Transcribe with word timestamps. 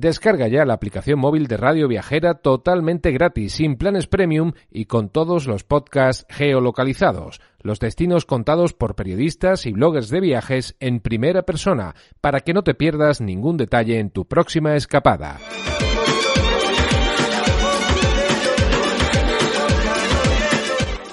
Descarga 0.00 0.46
ya 0.46 0.64
la 0.64 0.74
aplicación 0.74 1.18
móvil 1.18 1.48
de 1.48 1.56
Radio 1.56 1.88
Viajera 1.88 2.34
totalmente 2.34 3.10
gratis, 3.10 3.54
sin 3.54 3.74
planes 3.74 4.06
premium 4.06 4.52
y 4.70 4.84
con 4.84 5.08
todos 5.08 5.48
los 5.48 5.64
podcasts 5.64 6.24
geolocalizados, 6.28 7.40
los 7.62 7.80
destinos 7.80 8.24
contados 8.24 8.74
por 8.74 8.94
periodistas 8.94 9.66
y 9.66 9.72
bloggers 9.72 10.08
de 10.08 10.20
viajes 10.20 10.76
en 10.78 11.00
primera 11.00 11.42
persona, 11.42 11.96
para 12.20 12.38
que 12.38 12.54
no 12.54 12.62
te 12.62 12.74
pierdas 12.74 13.20
ningún 13.20 13.56
detalle 13.56 13.98
en 13.98 14.10
tu 14.10 14.24
próxima 14.24 14.76
escapada. 14.76 15.40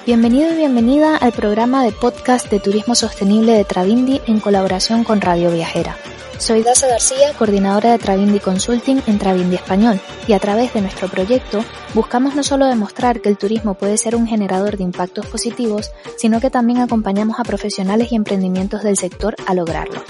Bienvenido 0.06 0.54
y 0.54 0.58
bienvenida 0.58 1.18
al 1.18 1.32
programa 1.32 1.84
de 1.84 1.92
podcast 1.92 2.52
de 2.52 2.60
turismo 2.60 2.94
sostenible 2.94 3.54
de 3.54 3.64
Travindi 3.64 4.22
en 4.28 4.40
colaboración 4.40 5.04
con 5.04 5.22
Radio 5.22 5.50
Viajera. 5.50 5.98
Soy 6.38 6.64
Dasa 6.64 6.88
García, 6.88 7.34
coordinadora 7.38 7.92
de 7.92 7.98
Travindi 7.98 8.40
Consulting 8.40 9.02
en 9.08 9.18
Travindi 9.18 9.56
Español, 9.56 10.02
y 10.28 10.34
a 10.34 10.40
través 10.40 10.74
de 10.74 10.82
nuestro 10.82 11.08
proyecto 11.08 11.64
buscamos 11.94 12.36
no 12.36 12.44
solo 12.44 12.66
demostrar 12.66 13.22
que 13.22 13.30
el 13.30 13.38
turismo 13.38 13.76
puede 13.76 13.98
ser 13.98 14.16
un 14.16 14.28
generador 14.28 14.78
de 14.78 14.84
impactos 14.84 15.26
positivos, 15.28 15.92
sino 16.18 16.42
que 16.42 16.50
también 16.50 16.80
acompañamos 16.80 17.40
a 17.40 17.44
profesionales 17.44 18.12
y 18.12 18.16
emprendimientos 18.16 18.84
del 18.84 18.98
sector 18.98 19.36
a 19.48 19.54
lograrlo. 19.54 20.04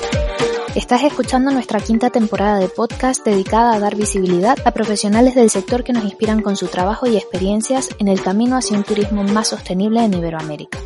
Estás 0.73 1.03
escuchando 1.03 1.51
nuestra 1.51 1.79
quinta 1.79 2.09
temporada 2.09 2.59
de 2.59 2.69
podcast 2.69 3.23
dedicada 3.23 3.73
a 3.73 3.79
dar 3.79 3.95
visibilidad 3.95 4.57
a 4.65 4.71
profesionales 4.71 5.35
del 5.35 5.49
sector 5.49 5.83
que 5.83 5.93
nos 5.93 6.03
inspiran 6.03 6.41
con 6.41 6.57
su 6.57 6.67
trabajo 6.67 7.07
y 7.07 7.15
experiencias 7.15 7.89
en 7.99 8.07
el 8.07 8.21
camino 8.21 8.57
hacia 8.57 8.77
un 8.77 8.83
turismo 8.83 9.23
más 9.23 9.49
sostenible 9.49 10.03
en 10.03 10.15
Iberoamérica. 10.15 10.79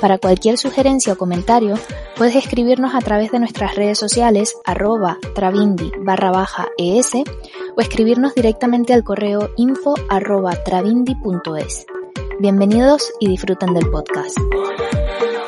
Para 0.00 0.18
cualquier 0.18 0.58
sugerencia 0.58 1.12
o 1.12 1.16
comentario, 1.16 1.76
puedes 2.16 2.34
escribirnos 2.34 2.94
a 2.94 3.00
través 3.00 3.30
de 3.30 3.38
nuestras 3.38 3.74
redes 3.74 3.98
sociales 3.98 4.56
arroba 4.64 5.18
travindi 5.34 5.92
barra 6.00 6.30
baja 6.30 6.68
es 6.78 7.12
o 7.14 7.80
escribirnos 7.80 8.34
directamente 8.34 8.92
al 8.92 9.04
correo 9.04 9.50
info 9.56 9.94
arroba. 10.08 10.52
Bienvenidos 12.40 13.12
y 13.20 13.28
disfruten 13.28 13.74
del 13.74 13.88
podcast. 13.90 14.36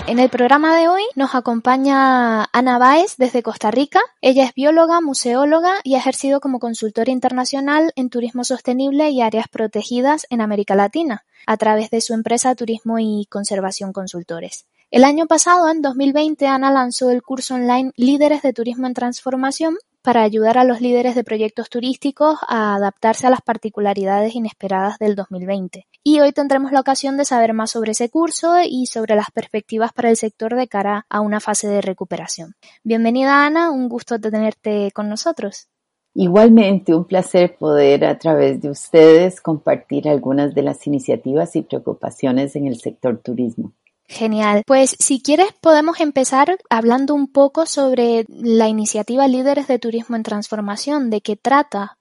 En 0.09 0.21
el 0.21 0.31
programa 0.31 0.77
de 0.77 0.89
hoy 0.89 1.03
nos 1.17 1.35
acompaña 1.35 2.45
Ana 2.53 2.79
Báez 2.79 3.17
desde 3.19 3.43
Costa 3.43 3.73
Rica. 3.73 3.99
Ella 4.21 4.45
es 4.45 4.55
bióloga, 4.55 5.01
museóloga 5.01 5.81
y 5.83 5.97
ha 5.97 5.99
ejercido 5.99 6.39
como 6.39 6.61
consultora 6.61 7.11
internacional 7.11 7.93
en 7.97 8.09
turismo 8.09 8.45
sostenible 8.45 9.11
y 9.11 9.21
áreas 9.21 9.49
protegidas 9.49 10.25
en 10.31 10.43
América 10.43 10.77
Latina, 10.77 11.25
a 11.45 11.57
través 11.57 11.91
de 11.91 12.01
su 12.01 12.15
empresa 12.15 12.55
Turismo 12.55 13.01
y 13.01 13.27
Conservación 13.29 13.93
Consultores. 13.93 14.67
El 14.93 15.03
año 15.03 15.27
pasado, 15.27 15.69
en 15.69 15.83
2020, 15.83 16.47
Ana 16.47 16.71
lanzó 16.71 17.11
el 17.11 17.23
curso 17.23 17.57
online 17.57 17.91
Líderes 17.97 18.43
de 18.43 18.53
Turismo 18.53 18.87
en 18.87 18.95
Transformación 18.95 19.77
para 20.07 20.23
ayudar 20.23 20.57
a 20.57 20.63
los 20.63 20.81
líderes 20.81 21.17
de 21.17 21.25
proyectos 21.25 21.69
turísticos 21.69 22.39
a 22.47 22.77
adaptarse 22.77 23.27
a 23.27 23.31
las 23.31 23.43
particularidades 23.43 24.37
inesperadas 24.37 25.01
del 25.01 25.17
2020. 25.17 25.89
Y 26.05 26.21
hoy 26.21 26.31
tendremos 26.31 26.71
la 26.71 26.79
ocasión 26.79 27.17
de 27.17 27.25
saber 27.25 27.55
más 27.55 27.73
sobre 27.73 27.91
ese 27.91 28.09
curso 28.09 28.55
y 28.65 28.87
sobre 28.87 29.17
las 29.17 29.33
perspectivas 29.33 29.93
para 29.93 30.09
el 30.09 30.17
sector 30.17 30.55
de 30.55 30.69
cara 30.69 31.07
a 31.11 31.21
una 31.23 31.41
fase 31.41 31.67
de 31.67 31.81
recuperación. 31.81 32.55
Bienvenida 32.85 33.45
Ana, 33.45 33.73
un 33.73 33.89
gusto 33.89 34.21
tenerte 34.21 34.93
con 34.95 35.09
nosotros. 35.09 35.67
Igualmente, 36.15 36.95
un 36.95 37.07
placer 37.07 37.57
poder 37.57 38.05
a 38.05 38.17
través 38.17 38.61
de 38.61 38.71
ustedes 38.71 39.41
compartir 39.41 40.09
algunas 40.09 40.55
de 40.55 40.63
las 40.63 40.87
iniciativas 40.87 41.57
y 41.57 41.63
preocupaciones 41.63 42.55
en 42.55 42.69
el 42.69 42.77
sector 42.77 43.19
turismo. 43.19 43.73
Genial. 44.09 44.63
Pues 44.67 44.97
si 44.99 45.21
quieres 45.21 45.49
podemos 45.61 46.01
empezar 46.01 46.57
hablando 46.71 47.15
un 47.15 47.27
poco 47.27 47.67
sobre 47.67 48.25
la 48.29 48.69
iniciativa 48.69 49.27
Líderes 49.29 49.67
de 49.69 49.79
Turismo 49.79 50.17
en 50.17 50.23
Transformación, 50.23 51.11
de 51.11 51.21
qué 51.21 51.37
trata. 51.37 51.99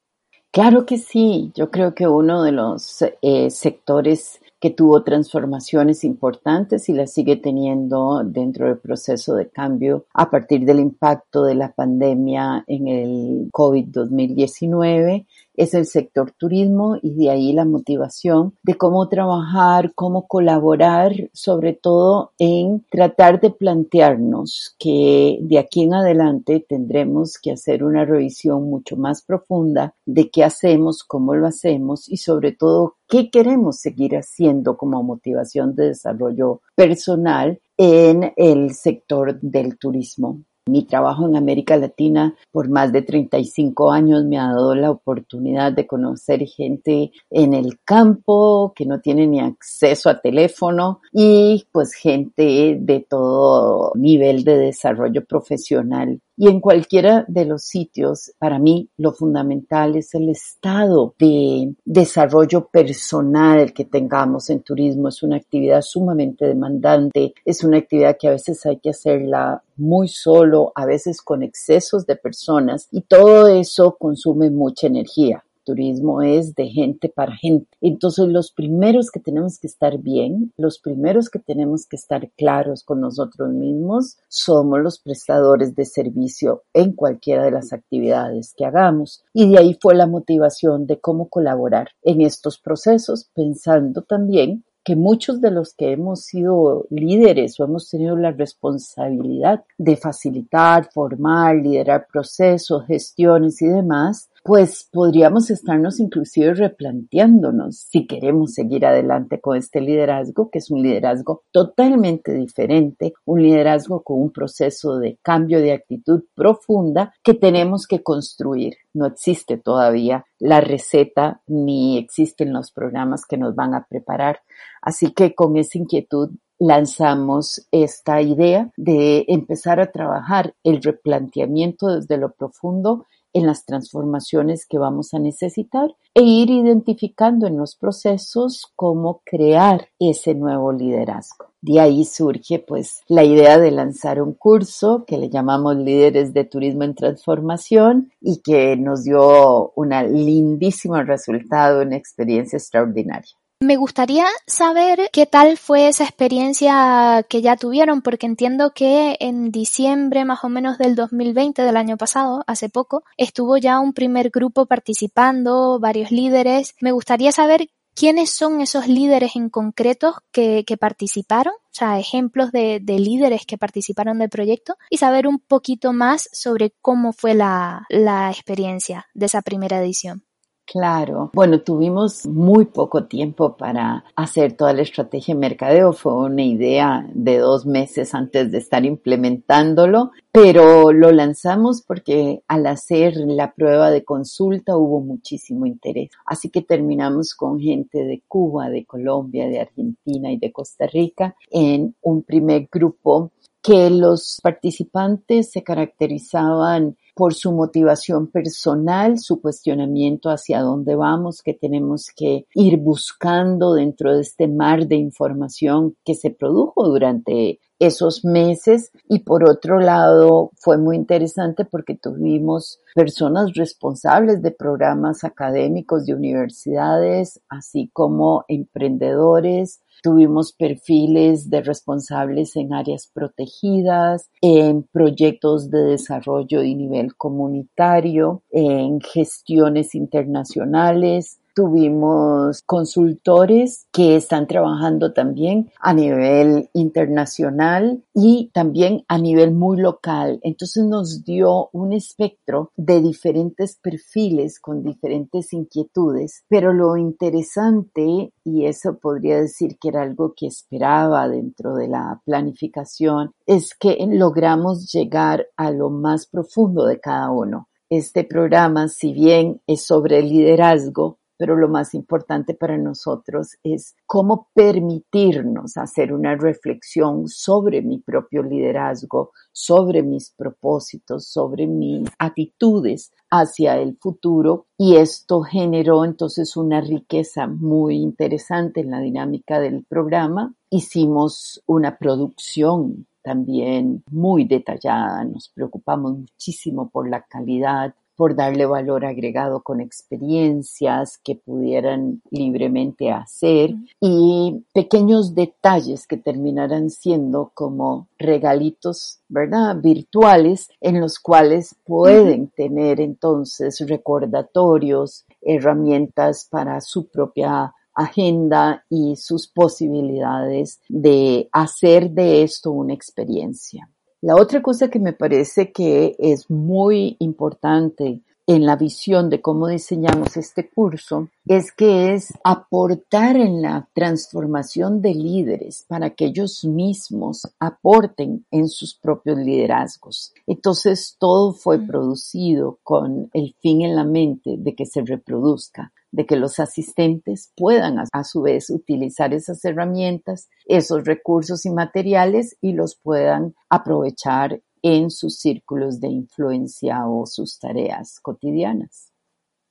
Claro 0.51 0.85
que 0.85 0.97
sí. 0.97 1.51
Yo 1.55 1.69
creo 1.69 1.93
que 1.93 2.07
uno 2.07 2.43
de 2.43 2.51
los 2.51 3.03
eh, 3.21 3.49
sectores 3.49 4.39
que 4.59 4.69
tuvo 4.69 5.03
transformaciones 5.03 6.03
importantes 6.03 6.87
y 6.89 6.93
las 6.93 7.13
sigue 7.13 7.35
teniendo 7.35 8.23
dentro 8.23 8.67
del 8.67 8.77
proceso 8.77 9.35
de 9.35 9.49
cambio 9.49 10.05
a 10.13 10.29
partir 10.29 10.65
del 10.65 10.79
impacto 10.79 11.43
de 11.43 11.55
la 11.55 11.73
pandemia 11.73 12.63
en 12.67 12.87
el 12.87 13.51
COVID-2019 13.51 15.27
es 15.57 15.73
el 15.73 15.85
sector 15.85 16.31
turismo 16.31 16.97
y 17.01 17.13
de 17.13 17.29
ahí 17.29 17.53
la 17.53 17.65
motivación 17.65 18.53
de 18.63 18.75
cómo 18.75 19.07
trabajar, 19.07 19.93
cómo 19.93 20.27
colaborar, 20.27 21.13
sobre 21.33 21.73
todo 21.73 22.31
en 22.39 22.85
tratar 22.89 23.39
de 23.39 23.51
plantearnos 23.51 24.75
que 24.79 25.37
de 25.41 25.59
aquí 25.59 25.83
en 25.83 25.93
adelante 25.93 26.65
tendremos 26.67 27.37
que 27.37 27.51
hacer 27.51 27.83
una 27.83 28.05
revisión 28.05 28.69
mucho 28.69 28.97
más 28.97 29.21
profunda 29.21 29.95
de 30.05 30.29
qué 30.29 30.43
hacemos, 30.43 31.03
cómo 31.03 31.35
lo 31.35 31.47
hacemos 31.47 32.09
y 32.09 32.17
sobre 32.17 32.51
todo 32.51 32.95
qué 33.07 33.29
queremos 33.29 33.79
seguir 33.79 34.15
haciendo 34.15 34.77
como 34.77 35.03
motivación 35.03 35.75
de 35.75 35.87
desarrollo 35.87 36.61
personal 36.75 37.59
en 37.77 38.33
el 38.35 38.73
sector 38.73 39.39
del 39.41 39.77
turismo. 39.77 40.41
Mi 40.67 40.83
trabajo 40.83 41.27
en 41.27 41.35
América 41.35 41.77
Latina 41.77 42.35
por 42.51 42.69
más 42.69 42.91
de 42.91 43.03
35 43.03 43.91
años 43.91 44.25
me 44.25 44.39
ha 44.39 44.47
dado 44.47 44.73
la 44.73 44.89
oportunidad 44.89 45.71
de 45.71 45.85
conocer 45.85 46.43
gente 46.47 47.11
en 47.29 47.53
el 47.53 47.79
campo 47.85 48.73
que 48.75 48.87
no 48.87 48.99
tiene 48.99 49.27
ni 49.27 49.39
acceso 49.39 50.09
a 50.09 50.19
teléfono 50.19 51.01
y 51.11 51.67
pues 51.71 51.93
gente 51.93 52.77
de 52.79 53.05
todo 53.07 53.91
nivel 53.93 54.43
de 54.43 54.57
desarrollo 54.57 55.23
profesional 55.23 56.19
y 56.37 56.49
en 56.49 56.59
cualquiera 56.59 57.25
de 57.27 57.45
los 57.45 57.63
sitios, 57.63 58.33
para 58.37 58.59
mí 58.59 58.89
lo 58.97 59.13
fundamental 59.13 59.95
es 59.95 60.13
el 60.15 60.29
estado 60.29 61.15
de 61.17 61.73
desarrollo 61.85 62.67
personal 62.67 63.73
que 63.73 63.85
tengamos 63.85 64.49
en 64.49 64.61
turismo. 64.61 65.07
Es 65.07 65.23
una 65.23 65.37
actividad 65.37 65.81
sumamente 65.81 66.45
demandante, 66.45 67.33
es 67.45 67.63
una 67.63 67.77
actividad 67.77 68.17
que 68.19 68.27
a 68.27 68.31
veces 68.31 68.65
hay 68.65 68.77
que 68.77 68.89
hacerla 68.89 69.63
muy 69.77 70.07
solo, 70.07 70.71
a 70.75 70.85
veces 70.85 71.21
con 71.21 71.43
excesos 71.43 72.05
de 72.05 72.15
personas 72.17 72.87
y 72.91 73.01
todo 73.01 73.47
eso 73.47 73.95
consume 73.97 74.49
mucha 74.49 74.87
energía 74.87 75.44
turismo 75.65 76.21
es 76.21 76.55
de 76.55 76.67
gente 76.67 77.09
para 77.09 77.35
gente. 77.35 77.67
Entonces 77.81 78.27
los 78.29 78.51
primeros 78.51 79.11
que 79.11 79.19
tenemos 79.19 79.59
que 79.59 79.67
estar 79.67 79.97
bien, 79.97 80.53
los 80.55 80.79
primeros 80.79 81.29
que 81.29 81.39
tenemos 81.39 81.85
que 81.85 81.97
estar 81.97 82.29
claros 82.37 82.83
con 82.83 83.01
nosotros 83.01 83.49
mismos, 83.49 84.17
somos 84.29 84.79
los 84.79 84.99
prestadores 84.99 85.75
de 85.75 85.83
servicio 85.83 86.63
en 86.73 86.93
cualquiera 86.93 87.43
de 87.43 87.51
las 87.51 87.73
actividades 87.73 88.53
que 88.55 88.65
hagamos. 88.65 89.23
Y 89.33 89.49
de 89.49 89.57
ahí 89.57 89.77
fue 89.81 89.95
la 89.95 90.07
motivación 90.07 90.87
de 90.87 90.99
cómo 90.99 91.27
colaborar 91.27 91.89
en 92.03 92.21
estos 92.21 92.59
procesos, 92.59 93.29
pensando 93.33 94.03
también 94.03 94.63
que 94.85 94.95
muchos 94.95 95.41
de 95.41 95.49
los 95.49 95.73
que 95.73 95.93
hemos 95.93 96.25
sido 96.25 96.85
líderes 96.91 97.59
o 97.59 97.63
hemos 97.63 97.89
tenido 97.89 98.15
la 98.15 98.31
responsabilidad 98.31 99.63
de 99.79 99.97
facilitar, 99.97 100.91
formar, 100.93 101.55
liderar 101.55 102.05
procesos, 102.11 102.85
gestiones 102.85 103.63
y 103.63 103.67
demás, 103.67 104.29
pues 104.45 104.87
podríamos 104.91 105.49
estarnos 105.49 105.99
inclusive 105.99 106.53
replanteándonos 106.53 107.77
si 107.77 108.05
queremos 108.05 108.53
seguir 108.53 108.85
adelante 108.85 109.41
con 109.41 109.57
este 109.57 109.81
liderazgo, 109.81 110.51
que 110.51 110.59
es 110.59 110.69
un 110.69 110.83
liderazgo 110.83 111.45
totalmente 111.51 112.31
diferente, 112.31 113.15
un 113.25 113.41
liderazgo 113.41 114.03
con 114.03 114.21
un 114.21 114.31
proceso 114.31 114.99
de 114.99 115.17
cambio 115.23 115.61
de 115.61 115.71
actitud 115.71 116.25
profunda 116.35 117.11
que 117.23 117.33
tenemos 117.33 117.87
que 117.87 118.03
construir. 118.03 118.75
No 118.93 119.07
existe 119.07 119.57
todavía 119.57 120.27
la 120.37 120.61
receta 120.61 121.41
ni 121.47 121.97
existen 121.97 122.53
los 122.53 122.71
programas 122.71 123.25
que 123.25 123.37
nos 123.37 123.55
van 123.55 123.73
a 123.73 123.87
preparar. 123.89 124.41
Así 124.79 125.11
que 125.11 125.33
con 125.33 125.57
esa 125.57 125.79
inquietud 125.79 126.29
lanzamos 126.59 127.67
esta 127.71 128.21
idea 128.21 128.71
de 128.77 129.25
empezar 129.27 129.79
a 129.79 129.91
trabajar 129.91 130.53
el 130.63 130.83
replanteamiento 130.83 131.87
desde 131.87 132.17
lo 132.17 132.31
profundo 132.33 133.07
en 133.35 133.45
las 133.45 133.65
transformaciones 133.65 134.65
que 134.65 134.79
vamos 134.79 135.13
a 135.13 135.19
necesitar 135.19 135.93
e 136.13 136.23
ir 136.23 136.49
identificando 136.49 137.47
en 137.47 137.57
los 137.57 137.75
procesos 137.75 138.71
cómo 138.77 139.21
crear 139.25 139.89
ese 139.99 140.33
nuevo 140.33 140.71
liderazgo. 140.71 141.47
De 141.61 141.81
ahí 141.81 142.05
surge 142.05 142.59
pues 142.59 143.01
la 143.07 143.25
idea 143.25 143.57
de 143.57 143.71
lanzar 143.71 144.21
un 144.21 144.33
curso 144.33 145.03
que 145.05 145.17
le 145.17 145.29
llamamos 145.29 145.75
Líderes 145.75 146.33
de 146.33 146.45
Turismo 146.45 146.83
en 146.83 146.95
Transformación 146.95 148.11
y 148.21 148.41
que 148.41 148.77
nos 148.77 149.03
dio 149.03 149.73
un 149.75 149.89
lindísimo 149.89 151.01
resultado, 151.03 151.81
una 151.81 151.97
experiencia 151.97 152.55
extraordinaria. 152.55 153.35
Me 153.61 153.77
gustaría 153.77 154.25
saber 154.47 155.09
qué 155.13 155.25
tal 155.25 155.57
fue 155.57 155.87
esa 155.87 156.03
experiencia 156.03 157.25
que 157.29 157.41
ya 157.41 157.55
tuvieron, 157.55 158.01
porque 158.01 158.25
entiendo 158.25 158.73
que 158.75 159.15
en 159.21 159.49
diciembre 159.49 160.25
más 160.25 160.43
o 160.43 160.49
menos 160.49 160.77
del 160.77 160.95
2020, 160.95 161.61
del 161.61 161.77
año 161.77 161.95
pasado, 161.95 162.43
hace 162.47 162.67
poco, 162.67 163.05
estuvo 163.15 163.55
ya 163.55 163.79
un 163.79 163.93
primer 163.93 164.29
grupo 164.29 164.65
participando, 164.65 165.79
varios 165.79 166.11
líderes. 166.11 166.75
Me 166.81 166.91
gustaría 166.91 167.31
saber 167.31 167.69
quiénes 167.93 168.29
son 168.31 168.59
esos 168.59 168.89
líderes 168.89 169.37
en 169.37 169.49
concretos 169.49 170.15
que, 170.33 170.65
participaron, 170.77 171.53
o 171.53 171.71
sea, 171.71 171.97
ejemplos 171.97 172.51
de, 172.51 172.81
líderes 172.85 173.45
que 173.45 173.57
participaron 173.57 174.19
del 174.19 174.29
proyecto 174.29 174.75
y 174.89 174.97
saber 174.97 175.27
un 175.27 175.39
poquito 175.39 175.93
más 175.93 176.27
sobre 176.33 176.73
cómo 176.81 177.13
fue 177.13 177.35
la 177.35 177.85
experiencia 178.29 179.07
de 179.13 179.27
esa 179.27 179.41
primera 179.41 179.79
edición. 179.79 180.24
Claro. 180.67 181.29
Bueno, 181.33 181.61
tuvimos 181.61 182.25
muy 182.25 182.65
poco 182.65 183.05
tiempo 183.05 183.55
para 183.55 184.03
hacer 184.15 184.53
toda 184.53 184.73
la 184.73 184.81
estrategia 184.81 185.35
de 185.35 185.39
mercadeo. 185.39 185.93
Fue 185.93 186.13
una 186.15 186.43
idea 186.43 187.07
de 187.13 187.37
dos 187.37 187.67
meses 187.67 188.15
antes 188.15 188.51
de 188.51 188.57
estar 188.57 188.83
implementándolo, 188.83 190.11
pero 190.31 190.91
lo 190.91 191.11
lanzamos 191.11 191.83
porque 191.83 192.41
al 192.47 192.65
hacer 192.65 193.15
la 193.15 193.53
prueba 193.53 193.91
de 193.91 194.03
consulta 194.03 194.75
hubo 194.75 195.01
muchísimo 195.01 195.67
interés. 195.67 196.09
Así 196.25 196.49
que 196.49 196.63
terminamos 196.63 197.35
con 197.35 197.59
gente 197.59 198.03
de 198.03 198.23
Cuba, 198.27 198.69
de 198.69 198.85
Colombia, 198.85 199.47
de 199.47 199.59
Argentina 199.59 200.31
y 200.31 200.37
de 200.37 200.51
Costa 200.51 200.87
Rica 200.87 201.35
en 201.51 201.95
un 202.01 202.23
primer 202.23 202.67
grupo 202.71 203.31
que 203.61 203.89
los 203.89 204.39
participantes 204.43 205.51
se 205.51 205.63
caracterizaban 205.63 206.97
por 207.15 207.33
su 207.33 207.53
motivación 207.53 208.27
personal, 208.27 209.17
su 209.17 209.41
cuestionamiento 209.41 210.29
hacia 210.29 210.61
dónde 210.61 210.95
vamos, 210.95 211.41
que 211.41 211.53
tenemos 211.53 212.07
que 212.15 212.45
ir 212.53 212.77
buscando 212.77 213.73
dentro 213.73 214.13
de 214.13 214.21
este 214.21 214.47
mar 214.47 214.87
de 214.87 214.97
información 214.97 215.95
que 216.03 216.13
se 216.13 216.29
produjo 216.29 216.87
durante 216.87 217.59
esos 217.79 218.25
meses. 218.25 218.91
Y 219.07 219.19
por 219.19 219.49
otro 219.49 219.79
lado 219.79 220.51
fue 220.57 220.77
muy 220.77 220.97
interesante 220.97 221.65
porque 221.65 221.95
tuvimos 221.95 222.79
personas 222.93 223.53
responsables 223.53 224.41
de 224.41 224.51
programas 224.51 225.23
académicos 225.23 226.05
de 226.05 226.13
universidades, 226.13 227.41
así 227.49 227.89
como 227.93 228.43
emprendedores, 228.47 229.81
Tuvimos 230.05 230.53
perfiles 230.53 231.49
de 231.49 231.63
responsables 231.63 232.55
en 232.57 232.75
áreas 232.75 233.09
protegidas, 233.11 234.29
en 234.39 234.83
proyectos 234.83 235.71
de 235.71 235.81
desarrollo 235.81 236.61
y 236.61 236.75
nivel 236.75 237.15
comunitario, 237.15 238.43
en 238.51 239.01
gestiones 239.01 239.95
internacionales, 239.95 241.39
Tuvimos 241.55 242.61
consultores 242.65 243.87
que 243.93 244.17
están 244.17 244.45
trabajando 244.45 245.13
también 245.13 245.71
a 245.79 245.93
nivel 245.93 246.69
internacional 246.73 248.03
y 248.13 248.51
también 248.53 249.05
a 249.07 249.17
nivel 249.17 249.53
muy 249.53 249.77
local. 249.79 250.41
Entonces 250.43 250.83
nos 250.83 251.23
dio 251.23 251.69
un 251.71 251.93
espectro 251.93 252.71
de 252.75 252.99
diferentes 252.99 253.79
perfiles 253.81 254.59
con 254.59 254.83
diferentes 254.83 255.53
inquietudes. 255.53 256.43
Pero 256.49 256.73
lo 256.73 256.97
interesante, 256.97 258.33
y 258.43 258.65
eso 258.65 258.97
podría 258.97 259.39
decir 259.39 259.77
que 259.79 259.87
era 259.87 260.01
algo 260.01 260.33
que 260.35 260.47
esperaba 260.47 261.29
dentro 261.29 261.75
de 261.75 261.87
la 261.87 262.21
planificación, 262.25 263.31
es 263.45 263.75
que 263.75 263.97
logramos 264.11 264.91
llegar 264.91 265.47
a 265.55 265.71
lo 265.71 265.89
más 265.89 266.27
profundo 266.27 266.85
de 266.85 266.99
cada 266.99 267.31
uno. 267.31 267.69
Este 267.89 268.25
programa, 268.25 268.89
si 268.89 269.13
bien 269.13 269.61
es 269.67 269.85
sobre 269.85 270.21
liderazgo, 270.21 271.19
pero 271.37 271.55
lo 271.55 271.67
más 271.67 271.93
importante 271.93 272.53
para 272.53 272.77
nosotros 272.77 273.57
es 273.63 273.95
cómo 274.05 274.49
permitirnos 274.53 275.77
hacer 275.77 276.13
una 276.13 276.35
reflexión 276.35 277.27
sobre 277.27 277.81
mi 277.81 277.99
propio 277.99 278.43
liderazgo, 278.43 279.31
sobre 279.51 280.03
mis 280.03 280.31
propósitos, 280.31 281.27
sobre 281.27 281.67
mis 281.67 282.09
actitudes 282.19 283.11
hacia 283.29 283.77
el 283.77 283.97
futuro 283.97 284.67
y 284.77 284.95
esto 284.95 285.41
generó 285.41 286.05
entonces 286.05 286.55
una 286.57 286.81
riqueza 286.81 287.47
muy 287.47 287.97
interesante 287.97 288.81
en 288.81 288.91
la 288.91 288.99
dinámica 288.99 289.59
del 289.59 289.83
programa. 289.85 290.53
Hicimos 290.69 291.61
una 291.65 291.97
producción 291.97 293.07
también 293.23 294.03
muy 294.11 294.45
detallada, 294.45 295.23
nos 295.25 295.49
preocupamos 295.49 296.19
muchísimo 296.19 296.89
por 296.89 297.09
la 297.09 297.23
calidad 297.23 297.95
por 298.15 298.35
darle 298.35 298.65
valor 298.65 299.05
agregado 299.05 299.61
con 299.61 299.81
experiencias 299.81 301.19
que 301.23 301.35
pudieran 301.35 302.21
libremente 302.31 303.11
hacer 303.11 303.75
y 303.99 304.63
pequeños 304.73 305.35
detalles 305.35 306.07
que 306.07 306.17
terminarán 306.17 306.89
siendo 306.89 307.51
como 307.53 308.07
regalitos, 308.17 309.19
¿verdad? 309.27 309.77
Virtuales 309.81 310.69
en 310.81 311.01
los 311.01 311.19
cuales 311.19 311.75
pueden 311.83 312.47
tener 312.47 312.99
entonces 313.01 313.83
recordatorios, 313.87 315.25
herramientas 315.41 316.47
para 316.49 316.81
su 316.81 317.07
propia 317.07 317.73
agenda 317.95 318.83
y 318.89 319.15
sus 319.15 319.47
posibilidades 319.47 320.81
de 320.89 321.47
hacer 321.51 322.11
de 322.11 322.43
esto 322.43 322.71
una 322.71 322.93
experiencia. 322.93 323.89
La 324.25 324.33
otra 324.37 324.59
cosa 324.63 324.89
que 324.89 324.97
me 324.97 325.13
parece 325.13 325.71
que 325.71 326.15
es 326.17 326.49
muy 326.49 327.15
importante 327.19 328.21
en 328.47 328.65
la 328.65 328.75
visión 328.75 329.29
de 329.29 329.41
cómo 329.41 329.67
diseñamos 329.67 330.37
este 330.37 330.69
curso 330.69 331.29
es 331.45 331.71
que 331.71 332.13
es 332.13 332.33
aportar 332.43 333.37
en 333.37 333.61
la 333.61 333.89
transformación 333.93 335.01
de 335.01 335.15
líderes 335.15 335.85
para 335.87 336.11
que 336.11 336.25
ellos 336.25 336.63
mismos 336.63 337.47
aporten 337.59 338.45
en 338.51 338.67
sus 338.67 338.95
propios 338.95 339.37
liderazgos. 339.37 340.33
Entonces 340.45 341.15
todo 341.19 341.53
fue 341.53 341.79
producido 341.79 342.79
con 342.83 343.29
el 343.33 343.55
fin 343.61 343.81
en 343.81 343.95
la 343.95 344.03
mente 344.03 344.55
de 344.57 344.75
que 344.75 344.85
se 344.85 345.01
reproduzca 345.01 345.91
de 346.11 346.25
que 346.25 346.37
los 346.37 346.59
asistentes 346.59 347.51
puedan 347.57 347.97
a, 347.99 348.23
su 348.23 348.41
vez 348.41 348.69
utilizar 348.69 349.33
esas 349.33 349.63
herramientas, 349.65 350.47
esos 350.65 351.03
recursos 351.03 351.65
y 351.65 351.71
materiales 351.71 352.55
y 352.61 352.71
los 352.71 352.95
puedan 352.95 353.53
aprovechar 353.69 354.61
en 354.87 355.09
sus 355.09 355.39
círculos 355.39 355.99
de 355.99 356.09
influencia 356.09 357.07
o 357.07 357.25
sus 357.25 357.57
tareas 357.57 358.19
cotidianas. 358.19 359.11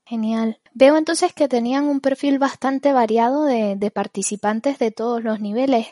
Genial. 0.05 0.59
Veo 0.73 0.97
entonces 0.97 1.33
que 1.33 1.47
tenían 1.47 1.85
un 1.85 2.01
perfil 2.01 2.41
bastante 2.41 2.93
variado 2.93 3.45
de, 3.45 3.91
participantes 3.95 4.81
de 4.81 4.91
todos 4.91 5.23
los 5.23 5.39
niveles. 5.39 5.87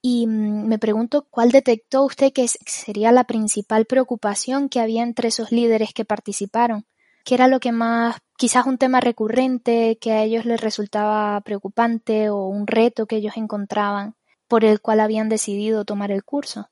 Y 0.00 0.28
mm, 0.28 0.68
me 0.68 0.78
pregunto 0.78 1.26
cuál 1.28 1.50
detectó 1.50 2.04
usted 2.04 2.32
que 2.32 2.46
sería 2.46 3.10
la 3.10 3.24
principal 3.24 3.84
preocupación 3.84 4.68
que 4.68 4.78
había 4.78 5.02
entre 5.02 5.28
esos 5.28 5.50
líderes 5.50 5.92
que 5.92 6.04
participaron. 6.04 6.86
¿Qué 7.24 7.34
era 7.34 7.48
lo 7.48 7.58
que 7.58 7.72
más, 7.72 8.18
quizás 8.38 8.64
un 8.66 8.78
tema 8.78 9.00
recurrente 9.00 9.98
que 10.00 10.12
a 10.12 10.22
ellos 10.22 10.44
les 10.44 10.60
resultaba 10.60 11.40
preocupante 11.40 12.30
o 12.30 12.46
un 12.46 12.68
reto 12.68 13.06
que 13.06 13.16
ellos 13.16 13.36
encontraban 13.36 14.14
por 14.46 14.64
el 14.64 14.80
cual 14.80 15.00
habían 15.00 15.28
decidido 15.28 15.84
tomar 15.84 16.12
el 16.12 16.22
curso? 16.22 16.68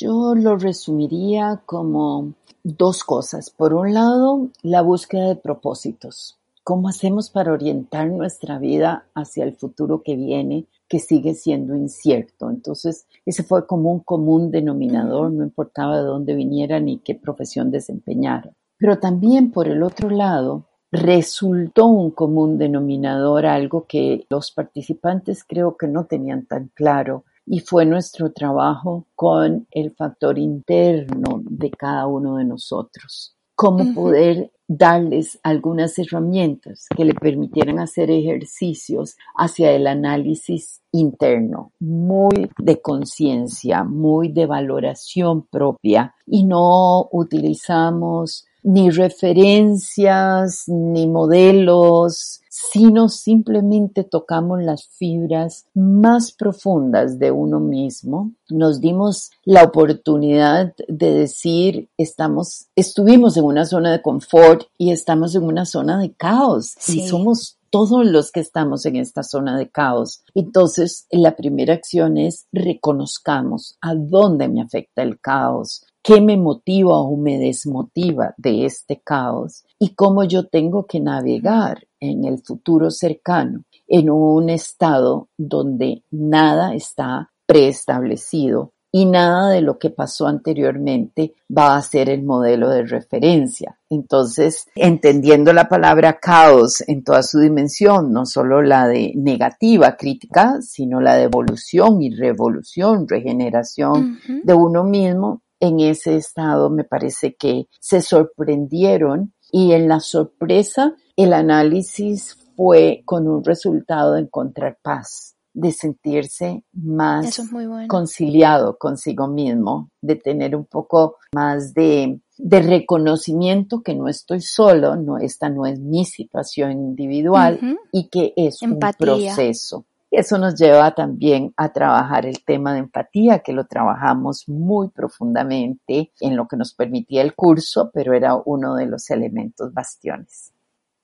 Yo 0.00 0.36
lo 0.36 0.56
resumiría 0.56 1.60
como 1.66 2.34
dos 2.62 3.02
cosas. 3.02 3.50
Por 3.50 3.74
un 3.74 3.94
lado, 3.94 4.48
la 4.62 4.80
búsqueda 4.80 5.26
de 5.26 5.34
propósitos. 5.34 6.38
¿Cómo 6.62 6.88
hacemos 6.88 7.30
para 7.30 7.52
orientar 7.52 8.08
nuestra 8.08 8.60
vida 8.60 9.06
hacia 9.14 9.42
el 9.42 9.54
futuro 9.54 10.04
que 10.04 10.14
viene, 10.14 10.66
que 10.86 11.00
sigue 11.00 11.34
siendo 11.34 11.74
incierto? 11.74 12.48
Entonces, 12.48 13.06
ese 13.26 13.42
fue 13.42 13.66
como 13.66 13.90
un 13.90 13.98
común 13.98 14.52
denominador, 14.52 15.32
no 15.32 15.42
importaba 15.42 15.98
de 15.98 16.04
dónde 16.04 16.36
viniera 16.36 16.78
ni 16.78 16.98
qué 16.98 17.16
profesión 17.16 17.72
desempeñara. 17.72 18.52
Pero 18.78 19.00
también, 19.00 19.50
por 19.50 19.66
el 19.66 19.82
otro 19.82 20.10
lado, 20.10 20.62
resultó 20.92 21.86
un 21.86 22.12
común 22.12 22.56
denominador, 22.56 23.46
algo 23.46 23.86
que 23.88 24.26
los 24.30 24.52
participantes 24.52 25.42
creo 25.42 25.76
que 25.76 25.88
no 25.88 26.04
tenían 26.04 26.46
tan 26.46 26.70
claro, 26.72 27.24
y 27.50 27.60
fue 27.60 27.86
nuestro 27.86 28.32
trabajo 28.32 29.06
con 29.14 29.66
el 29.70 29.90
factor 29.92 30.38
interno 30.38 31.40
de 31.44 31.70
cada 31.70 32.06
uno 32.06 32.36
de 32.36 32.44
nosotros. 32.44 33.34
Cómo 33.54 33.92
poder 33.92 34.52
darles 34.68 35.40
algunas 35.42 35.98
herramientas 35.98 36.86
que 36.94 37.04
le 37.04 37.14
permitieran 37.14 37.78
hacer 37.78 38.10
ejercicios 38.10 39.16
hacia 39.34 39.72
el 39.72 39.86
análisis 39.86 40.82
interno, 40.92 41.72
muy 41.80 42.50
de 42.58 42.80
conciencia, 42.80 43.82
muy 43.82 44.28
de 44.28 44.46
valoración 44.46 45.42
propia 45.42 46.14
y 46.26 46.44
no 46.44 47.08
utilizamos 47.10 48.46
ni 48.62 48.90
referencias, 48.90 50.64
ni 50.68 51.06
modelos, 51.06 52.42
sino 52.72 53.08
simplemente 53.08 54.04
tocamos 54.04 54.60
las 54.62 54.88
fibras 54.88 55.66
más 55.74 56.32
profundas 56.32 57.18
de 57.18 57.30
uno 57.30 57.60
mismo. 57.60 58.32
Nos 58.48 58.80
dimos 58.80 59.30
la 59.44 59.62
oportunidad 59.62 60.74
de 60.88 61.14
decir, 61.14 61.88
estamos, 61.96 62.66
estuvimos 62.74 63.36
en 63.36 63.44
una 63.44 63.64
zona 63.64 63.92
de 63.92 64.02
confort 64.02 64.64
y 64.76 64.90
estamos 64.90 65.34
en 65.34 65.44
una 65.44 65.66
zona 65.66 65.98
de 66.00 66.12
caos 66.12 66.74
y 66.88 67.06
somos 67.06 67.58
todos 67.70 68.04
los 68.04 68.32
que 68.32 68.40
estamos 68.40 68.86
en 68.86 68.96
esta 68.96 69.22
zona 69.22 69.56
de 69.56 69.68
caos. 69.68 70.22
Entonces, 70.34 71.06
la 71.10 71.36
primera 71.36 71.74
acción 71.74 72.16
es 72.16 72.46
reconozcamos 72.52 73.76
a 73.80 73.94
dónde 73.94 74.48
me 74.48 74.62
afecta 74.62 75.02
el 75.02 75.20
caos, 75.20 75.84
qué 76.02 76.20
me 76.20 76.36
motiva 76.36 76.98
o 76.98 77.16
me 77.16 77.38
desmotiva 77.38 78.34
de 78.36 78.64
este 78.64 79.00
caos 79.00 79.64
y 79.78 79.90
cómo 79.90 80.24
yo 80.24 80.46
tengo 80.46 80.86
que 80.86 81.00
navegar 81.00 81.87
en 82.00 82.24
el 82.24 82.38
futuro 82.38 82.90
cercano 82.90 83.64
en 83.86 84.10
un 84.10 84.50
estado 84.50 85.28
donde 85.36 86.02
nada 86.10 86.74
está 86.74 87.30
preestablecido 87.46 88.72
y 88.90 89.04
nada 89.04 89.50
de 89.50 89.60
lo 89.60 89.78
que 89.78 89.90
pasó 89.90 90.26
anteriormente 90.26 91.34
va 91.56 91.76
a 91.76 91.82
ser 91.82 92.08
el 92.08 92.22
modelo 92.22 92.70
de 92.70 92.84
referencia. 92.84 93.78
Entonces, 93.90 94.66
entendiendo 94.74 95.52
la 95.52 95.68
palabra 95.68 96.18
caos 96.18 96.82
en 96.86 97.04
toda 97.04 97.22
su 97.22 97.38
dimensión, 97.40 98.12
no 98.12 98.24
solo 98.24 98.62
la 98.62 98.86
de 98.86 99.12
negativa 99.14 99.96
crítica, 99.96 100.60
sino 100.62 101.00
la 101.00 101.16
de 101.16 101.24
evolución 101.24 102.00
y 102.00 102.14
revolución, 102.14 103.06
regeneración 103.06 104.20
de 104.42 104.54
uno 104.54 104.84
mismo, 104.84 105.42
en 105.60 105.80
ese 105.80 106.16
estado 106.16 106.70
me 106.70 106.84
parece 106.84 107.34
que 107.34 107.66
se 107.80 108.00
sorprendieron 108.00 109.34
y 109.50 109.72
en 109.72 109.88
la 109.88 110.00
sorpresa 110.00 110.94
el 111.18 111.32
análisis 111.32 112.38
fue 112.56 113.02
con 113.04 113.28
un 113.28 113.44
resultado 113.44 114.14
de 114.14 114.22
encontrar 114.22 114.78
paz 114.80 115.34
de 115.52 115.72
sentirse 115.72 116.62
más 116.72 117.40
conciliado 117.88 118.78
consigo 118.78 119.26
mismo, 119.26 119.90
de 120.00 120.14
tener 120.14 120.54
un 120.54 120.64
poco 120.66 121.16
más 121.34 121.74
de, 121.74 122.20
reconocimiento 122.38 123.82
que 123.82 123.96
no 123.96 124.06
estoy 124.06 124.40
solo, 124.40 124.94
no, 124.94 125.18
esta 125.18 125.48
no 125.48 125.66
es 125.66 125.80
mi 125.80 126.04
situación 126.04 126.70
individual 126.70 127.58
y 127.90 128.08
que 128.08 128.32
es 128.36 128.62
un 128.62 128.78
proceso. 128.78 129.84
Eso 130.12 130.38
nos 130.38 130.54
lleva 130.54 130.94
también 130.94 131.52
a 131.56 131.72
trabajar 131.72 132.24
el 132.24 132.44
tema 132.44 132.72
de 132.72 132.78
empatía, 132.78 133.40
que 133.40 133.52
lo 133.52 133.66
trabajamos 133.66 134.48
muy 134.48 134.88
profundamente 134.90 136.12
en 136.20 136.36
lo 136.36 136.46
que 136.46 136.56
nos 136.56 136.72
permitía 136.72 137.22
el 137.22 137.34
curso, 137.34 137.90
pero 137.92 138.14
era 138.14 138.36
uno 138.36 138.76
de 138.76 138.86
los 138.86 139.10
elementos 139.10 139.74
bastiones. 139.74 140.52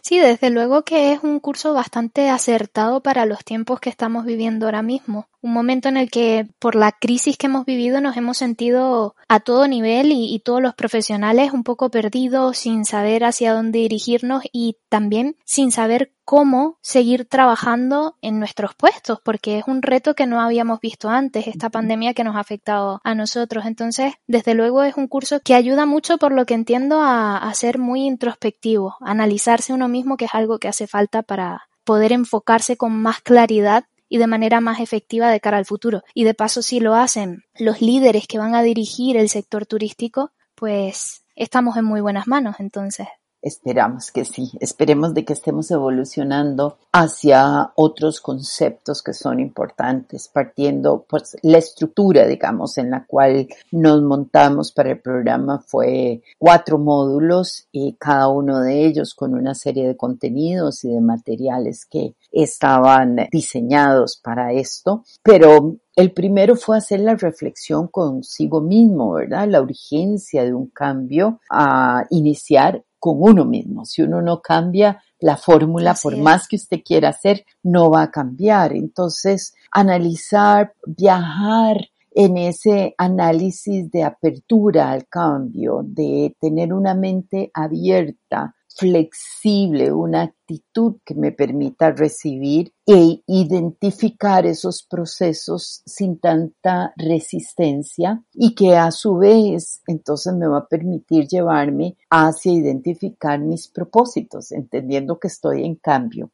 Sí, 0.06 0.18
desde 0.18 0.50
luego 0.50 0.82
que 0.82 1.12
es 1.12 1.20
un 1.22 1.40
curso 1.40 1.72
bastante 1.72 2.28
acertado 2.28 3.02
para 3.02 3.24
los 3.24 3.42
tiempos 3.42 3.80
que 3.80 3.88
estamos 3.88 4.26
viviendo 4.26 4.66
ahora 4.66 4.82
mismo. 4.82 5.28
Un 5.40 5.54
momento 5.54 5.88
en 5.88 5.96
el 5.96 6.10
que 6.10 6.46
por 6.58 6.74
la 6.74 6.92
crisis 6.92 7.38
que 7.38 7.46
hemos 7.46 7.64
vivido 7.64 8.02
nos 8.02 8.18
hemos 8.18 8.36
sentido 8.36 9.16
a 9.28 9.40
todo 9.40 9.66
nivel 9.66 10.12
y, 10.12 10.38
todos 10.40 10.60
los 10.60 10.74
profesionales 10.74 11.54
un 11.54 11.64
poco 11.64 11.90
perdidos, 11.90 12.58
sin 12.58 12.84
saber 12.84 13.24
hacia 13.24 13.54
dónde 13.54 13.78
dirigirnos 13.78 14.42
y 14.52 14.76
también 14.90 15.36
sin 15.46 15.72
saber 15.72 16.12
cómo 16.24 16.78
seguir 16.80 17.26
trabajando 17.26 18.16
en 18.22 18.38
nuestros 18.38 18.74
puestos, 18.74 19.20
porque 19.22 19.58
es 19.58 19.64
un 19.66 19.82
reto 19.82 20.14
que 20.14 20.26
no 20.26 20.40
habíamos 20.40 20.80
visto 20.80 21.08
antes, 21.08 21.46
esta 21.46 21.70
pandemia 21.70 22.14
que 22.14 22.24
nos 22.24 22.36
ha 22.36 22.40
afectado 22.40 23.00
a 23.04 23.14
nosotros. 23.14 23.66
Entonces, 23.66 24.14
desde 24.26 24.54
luego 24.54 24.82
es 24.82 24.96
un 24.96 25.08
curso 25.08 25.40
que 25.40 25.54
ayuda 25.54 25.86
mucho, 25.86 26.18
por 26.18 26.32
lo 26.32 26.46
que 26.46 26.54
entiendo, 26.54 27.00
a, 27.00 27.36
a 27.36 27.54
ser 27.54 27.78
muy 27.78 28.06
introspectivo, 28.06 28.96
a 29.00 29.10
analizarse 29.10 29.72
uno 29.72 29.88
mismo, 29.88 30.16
que 30.16 30.24
es 30.26 30.34
algo 30.34 30.58
que 30.58 30.68
hace 30.68 30.86
falta 30.86 31.22
para 31.22 31.68
poder 31.84 32.12
enfocarse 32.12 32.76
con 32.76 32.92
más 32.92 33.20
claridad 33.20 33.84
y 34.08 34.18
de 34.18 34.26
manera 34.26 34.60
más 34.60 34.80
efectiva 34.80 35.30
de 35.30 35.40
cara 35.40 35.58
al 35.58 35.66
futuro. 35.66 36.02
Y 36.14 36.24
de 36.24 36.34
paso, 36.34 36.62
si 36.62 36.80
lo 36.80 36.94
hacen 36.94 37.44
los 37.58 37.80
líderes 37.80 38.26
que 38.26 38.38
van 38.38 38.54
a 38.54 38.62
dirigir 38.62 39.16
el 39.16 39.28
sector 39.28 39.66
turístico, 39.66 40.30
pues 40.54 41.24
estamos 41.34 41.76
en 41.76 41.84
muy 41.84 42.00
buenas 42.00 42.26
manos 42.26 42.56
entonces. 42.58 43.08
Esperamos 43.44 44.10
que 44.10 44.24
sí, 44.24 44.52
esperemos 44.58 45.12
de 45.12 45.26
que 45.26 45.34
estemos 45.34 45.70
evolucionando 45.70 46.78
hacia 46.92 47.72
otros 47.74 48.22
conceptos 48.22 49.02
que 49.02 49.12
son 49.12 49.38
importantes, 49.38 50.28
partiendo 50.32 51.04
pues 51.06 51.36
la 51.42 51.58
estructura, 51.58 52.26
digamos, 52.26 52.78
en 52.78 52.90
la 52.90 53.04
cual 53.04 53.46
nos 53.70 54.00
montamos 54.00 54.72
para 54.72 54.92
el 54.92 55.00
programa 55.00 55.58
fue 55.58 56.22
cuatro 56.38 56.78
módulos 56.78 57.68
y 57.70 57.92
cada 57.96 58.28
uno 58.28 58.60
de 58.60 58.86
ellos 58.86 59.14
con 59.14 59.34
una 59.34 59.54
serie 59.54 59.86
de 59.88 59.96
contenidos 59.98 60.82
y 60.84 60.88
de 60.88 61.02
materiales 61.02 61.84
que 61.84 62.14
estaban 62.32 63.28
diseñados 63.30 64.16
para 64.16 64.54
esto, 64.54 65.04
pero 65.22 65.76
el 65.96 66.12
primero 66.12 66.56
fue 66.56 66.76
hacer 66.76 67.00
la 67.00 67.14
reflexión 67.14 67.88
consigo 67.88 68.60
mismo, 68.60 69.12
¿verdad? 69.12 69.48
La 69.48 69.62
urgencia 69.62 70.44
de 70.44 70.52
un 70.52 70.68
cambio 70.68 71.40
a 71.50 72.04
iniciar 72.10 72.82
con 72.98 73.16
uno 73.20 73.44
mismo. 73.44 73.84
Si 73.84 74.02
uno 74.02 74.20
no 74.20 74.40
cambia 74.40 75.02
la 75.20 75.36
fórmula, 75.36 75.94
por 76.02 76.16
más 76.16 76.48
que 76.48 76.56
usted 76.56 76.80
quiera 76.84 77.10
hacer, 77.10 77.44
no 77.62 77.90
va 77.90 78.02
a 78.02 78.10
cambiar. 78.10 78.72
Entonces, 78.72 79.54
analizar, 79.70 80.72
viajar 80.86 81.76
en 82.10 82.38
ese 82.38 82.94
análisis 82.96 83.90
de 83.90 84.04
apertura 84.04 84.90
al 84.90 85.06
cambio, 85.06 85.82
de 85.84 86.36
tener 86.40 86.72
una 86.72 86.94
mente 86.94 87.50
abierta 87.52 88.54
flexible, 88.76 89.92
una 89.92 90.22
actitud 90.22 90.96
que 91.04 91.14
me 91.14 91.32
permita 91.32 91.92
recibir 91.92 92.72
e 92.86 93.22
identificar 93.26 94.44
esos 94.44 94.82
procesos 94.82 95.82
sin 95.86 96.18
tanta 96.18 96.92
resistencia 96.96 98.22
y 98.32 98.54
que 98.54 98.76
a 98.76 98.90
su 98.90 99.16
vez 99.16 99.80
entonces 99.86 100.34
me 100.34 100.46
va 100.46 100.58
a 100.58 100.68
permitir 100.68 101.26
llevarme 101.26 101.96
hacia 102.10 102.52
identificar 102.52 103.40
mis 103.40 103.68
propósitos, 103.68 104.52
entendiendo 104.52 105.18
que 105.18 105.28
estoy 105.28 105.64
en 105.64 105.76
cambio. 105.76 106.30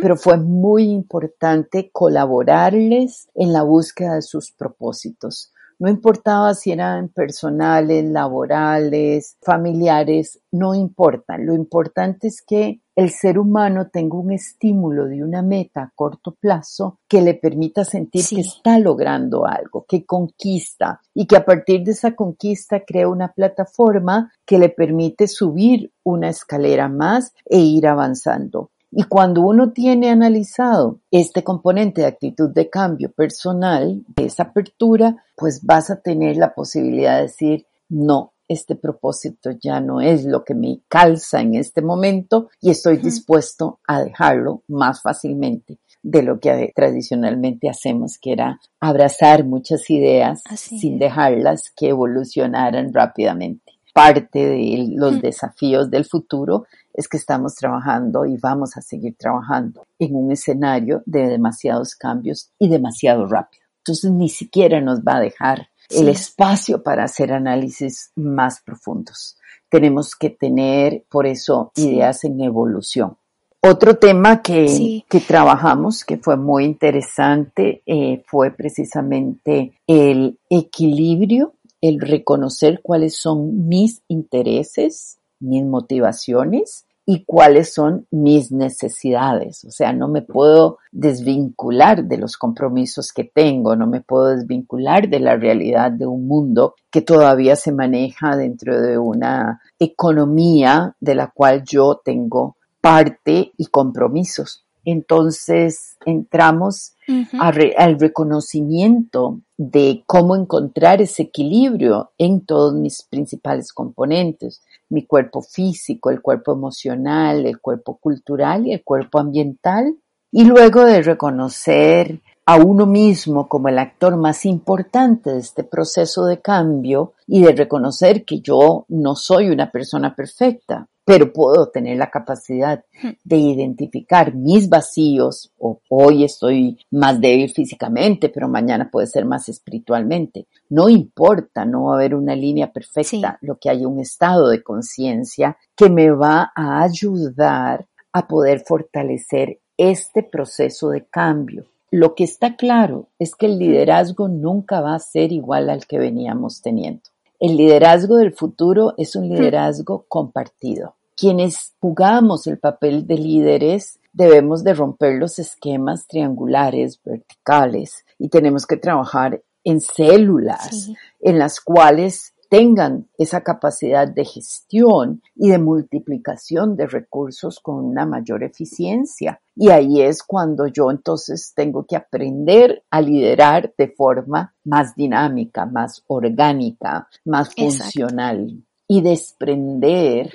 Pero 0.00 0.16
fue 0.16 0.36
muy 0.36 0.84
importante 0.84 1.90
colaborarles 1.90 3.28
en 3.34 3.52
la 3.52 3.62
búsqueda 3.62 4.16
de 4.16 4.22
sus 4.22 4.52
propósitos 4.52 5.53
no 5.78 5.88
importaba 5.88 6.54
si 6.54 6.72
eran 6.72 7.08
personales, 7.08 8.04
laborales, 8.04 9.36
familiares, 9.42 10.40
no 10.52 10.74
importa. 10.74 11.38
Lo 11.38 11.54
importante 11.54 12.28
es 12.28 12.42
que 12.42 12.80
el 12.96 13.10
ser 13.10 13.38
humano 13.38 13.88
tenga 13.88 14.16
un 14.16 14.32
estímulo 14.32 15.06
de 15.06 15.24
una 15.24 15.42
meta 15.42 15.82
a 15.82 15.92
corto 15.94 16.32
plazo 16.32 17.00
que 17.08 17.22
le 17.22 17.34
permita 17.34 17.84
sentir 17.84 18.24
que 18.28 18.40
está 18.40 18.78
logrando 18.78 19.46
algo, 19.46 19.84
que 19.88 20.06
conquista 20.06 21.00
y 21.12 21.26
que 21.26 21.36
a 21.36 21.44
partir 21.44 21.82
de 21.82 21.92
esa 21.92 22.14
conquista 22.14 22.84
crea 22.86 23.08
una 23.08 23.32
plataforma 23.32 24.32
que 24.46 24.58
le 24.58 24.68
permite 24.68 25.26
subir 25.26 25.92
una 26.04 26.28
escalera 26.28 26.88
más 26.88 27.32
e 27.46 27.58
ir 27.58 27.88
avanzando. 27.88 28.70
Y 28.96 29.02
cuando 29.04 29.40
uno 29.40 29.72
tiene 29.72 30.10
analizado 30.10 31.00
este 31.10 31.42
componente 31.42 32.02
de 32.02 32.06
actitud 32.06 32.50
de 32.50 32.70
cambio 32.70 33.10
personal, 33.10 34.04
de 34.16 34.26
esa 34.26 34.44
apertura, 34.44 35.24
pues 35.36 35.64
vas 35.64 35.90
a 35.90 36.00
tener 36.00 36.36
la 36.36 36.54
posibilidad 36.54 37.16
de 37.16 37.22
decir, 37.22 37.66
no, 37.88 38.34
este 38.46 38.76
propósito 38.76 39.50
ya 39.50 39.80
no 39.80 40.00
es 40.00 40.24
lo 40.24 40.44
que 40.44 40.54
me 40.54 40.80
calza 40.86 41.40
en 41.40 41.56
este 41.56 41.82
momento 41.82 42.50
y 42.60 42.70
estoy 42.70 42.98
dispuesto 42.98 43.80
a 43.88 44.00
dejarlo 44.00 44.62
más 44.68 45.02
fácilmente 45.02 45.78
de 46.02 46.22
lo 46.22 46.38
que 46.38 46.72
tradicionalmente 46.76 47.68
hacemos, 47.68 48.18
que 48.18 48.32
era 48.32 48.60
abrazar 48.78 49.44
muchas 49.44 49.90
ideas 49.90 50.42
sin 50.54 50.98
dejarlas 50.98 51.72
que 51.74 51.88
evolucionaran 51.88 52.92
rápidamente. 52.92 53.73
Parte 53.94 54.44
de 54.44 54.88
los 54.96 55.22
desafíos 55.22 55.88
del 55.88 56.04
futuro 56.04 56.66
es 56.92 57.08
que 57.08 57.16
estamos 57.16 57.54
trabajando 57.54 58.26
y 58.26 58.36
vamos 58.36 58.76
a 58.76 58.82
seguir 58.82 59.14
trabajando 59.16 59.86
en 60.00 60.16
un 60.16 60.32
escenario 60.32 61.02
de 61.06 61.28
demasiados 61.28 61.94
cambios 61.94 62.50
y 62.58 62.68
demasiado 62.68 63.24
rápido. 63.26 63.62
Entonces 63.78 64.10
ni 64.10 64.28
siquiera 64.28 64.80
nos 64.80 65.00
va 65.00 65.18
a 65.18 65.20
dejar 65.20 65.68
el 65.90 66.08
espacio 66.08 66.82
para 66.82 67.04
hacer 67.04 67.32
análisis 67.32 68.10
más 68.16 68.60
profundos. 68.62 69.36
Tenemos 69.68 70.16
que 70.16 70.30
tener, 70.30 71.04
por 71.08 71.26
eso, 71.26 71.70
ideas 71.76 72.24
en 72.24 72.40
evolución. 72.40 73.16
Otro 73.60 73.96
tema 73.96 74.42
que, 74.42 75.04
que, 75.08 75.20
trabajamos, 75.20 76.04
que 76.04 76.18
fue 76.18 76.36
muy 76.36 76.64
interesante, 76.64 77.82
eh, 77.86 78.22
fue 78.26 78.50
precisamente 78.50 79.80
el 79.86 80.38
equilibrio, 80.50 81.54
el 81.84 82.00
reconocer 82.00 82.80
cuáles 82.82 83.18
son 83.18 83.68
mis 83.68 84.00
intereses, 84.08 85.18
mis 85.38 85.66
motivaciones 85.66 86.86
y 87.04 87.24
cuáles 87.26 87.74
son 87.74 88.06
mis 88.10 88.50
necesidades. 88.50 89.66
O 89.66 89.70
sea, 89.70 89.92
no 89.92 90.08
me 90.08 90.22
puedo 90.22 90.78
desvincular 90.92 92.04
de 92.04 92.16
los 92.16 92.38
compromisos 92.38 93.12
que 93.12 93.24
tengo, 93.24 93.76
no 93.76 93.86
me 93.86 94.00
puedo 94.00 94.28
desvincular 94.28 95.10
de 95.10 95.20
la 95.20 95.36
realidad 95.36 95.92
de 95.92 96.06
un 96.06 96.26
mundo 96.26 96.74
que 96.90 97.02
todavía 97.02 97.54
se 97.54 97.70
maneja 97.70 98.34
dentro 98.34 98.80
de 98.80 98.96
una 98.96 99.60
economía 99.78 100.96
de 101.00 101.14
la 101.14 101.32
cual 101.34 101.64
yo 101.64 102.00
tengo 102.02 102.56
parte 102.80 103.52
y 103.58 103.66
compromisos. 103.66 104.64
Entonces 104.84 105.96
entramos 106.04 106.92
al 107.38 107.98
reconocimiento 107.98 109.40
de 109.56 110.02
cómo 110.06 110.36
encontrar 110.36 111.00
ese 111.00 111.24
equilibrio 111.24 112.12
en 112.18 112.44
todos 112.44 112.74
mis 112.74 113.02
principales 113.02 113.72
componentes, 113.72 114.62
mi 114.88 115.06
cuerpo 115.06 115.42
físico, 115.42 116.10
el 116.10 116.20
cuerpo 116.20 116.52
emocional, 116.52 117.46
el 117.46 117.60
cuerpo 117.60 117.96
cultural 117.96 118.66
y 118.66 118.72
el 118.72 118.82
cuerpo 118.82 119.18
ambiental. 119.18 119.96
Y 120.32 120.44
luego 120.44 120.84
de 120.84 121.02
reconocer 121.02 122.20
a 122.46 122.56
uno 122.56 122.86
mismo 122.86 123.48
como 123.48 123.68
el 123.68 123.78
actor 123.78 124.16
más 124.16 124.44
importante 124.44 125.30
de 125.32 125.38
este 125.38 125.64
proceso 125.64 126.26
de 126.26 126.40
cambio 126.40 127.14
y 127.26 127.42
de 127.42 127.52
reconocer 127.52 128.24
que 128.24 128.40
yo 128.40 128.84
no 128.88 129.14
soy 129.14 129.48
una 129.48 129.70
persona 129.70 130.14
perfecta, 130.14 130.88
pero 131.04 131.32
puedo 131.32 131.68
tener 131.68 131.98
la 131.98 132.10
capacidad 132.10 132.84
de 133.24 133.36
identificar 133.36 134.34
mis 134.34 134.68
vacíos, 134.68 135.52
o 135.58 135.80
hoy 135.90 136.24
estoy 136.24 136.78
más 136.90 137.20
débil 137.20 137.50
físicamente, 137.50 138.30
pero 138.30 138.48
mañana 138.48 138.88
puede 138.90 139.06
ser 139.06 139.24
más 139.26 139.48
espiritualmente. 139.48 140.46
No 140.70 140.88
importa, 140.88 141.64
no 141.64 141.84
va 141.84 141.92
a 141.92 141.96
haber 141.96 142.14
una 142.14 142.34
línea 142.34 142.72
perfecta, 142.72 143.38
lo 143.42 143.58
que 143.58 143.70
hay 143.70 143.84
un 143.84 144.00
estado 144.00 144.48
de 144.48 144.62
conciencia 144.62 145.58
que 145.76 145.90
me 145.90 146.10
va 146.10 146.52
a 146.54 146.82
ayudar 146.82 147.86
a 148.12 148.26
poder 148.26 148.60
fortalecer 148.60 149.60
este 149.76 150.22
proceso 150.22 150.90
de 150.90 151.04
cambio. 151.06 151.66
Lo 151.90 152.14
que 152.14 152.24
está 152.24 152.56
claro 152.56 153.08
es 153.18 153.34
que 153.34 153.46
el 153.46 153.58
liderazgo 153.58 154.28
nunca 154.28 154.80
va 154.80 154.94
a 154.94 155.00
ser 155.00 155.32
igual 155.32 155.70
al 155.70 155.86
que 155.86 155.98
veníamos 155.98 156.60
teniendo. 156.62 157.02
El 157.46 157.58
liderazgo 157.58 158.16
del 158.16 158.32
futuro 158.32 158.94
es 158.96 159.16
un 159.16 159.28
liderazgo 159.28 160.06
compartido. 160.08 160.96
Quienes 161.14 161.74
jugamos 161.78 162.46
el 162.46 162.58
papel 162.58 163.06
de 163.06 163.18
líderes 163.18 164.00
debemos 164.14 164.64
de 164.64 164.72
romper 164.72 165.16
los 165.16 165.38
esquemas 165.38 166.06
triangulares, 166.06 166.98
verticales, 167.04 168.06
y 168.18 168.30
tenemos 168.30 168.64
que 168.64 168.78
trabajar 168.78 169.42
en 169.62 169.82
células 169.82 170.88
en 171.20 171.38
las 171.38 171.60
cuales 171.60 172.33
tengan 172.54 173.08
esa 173.18 173.40
capacidad 173.40 174.06
de 174.06 174.24
gestión 174.24 175.20
y 175.34 175.48
de 175.48 175.58
multiplicación 175.58 176.76
de 176.76 176.86
recursos 176.86 177.58
con 177.58 177.84
una 177.84 178.06
mayor 178.06 178.44
eficiencia. 178.44 179.40
Y 179.56 179.70
ahí 179.70 180.00
es 180.00 180.22
cuando 180.22 180.68
yo 180.68 180.92
entonces 180.92 181.52
tengo 181.56 181.84
que 181.84 181.96
aprender 181.96 182.84
a 182.90 183.00
liderar 183.00 183.74
de 183.76 183.88
forma 183.88 184.54
más 184.62 184.94
dinámica, 184.94 185.66
más 185.66 186.04
orgánica, 186.06 187.08
más 187.24 187.52
funcional 187.56 188.62
y 188.86 189.00
desprender 189.00 190.30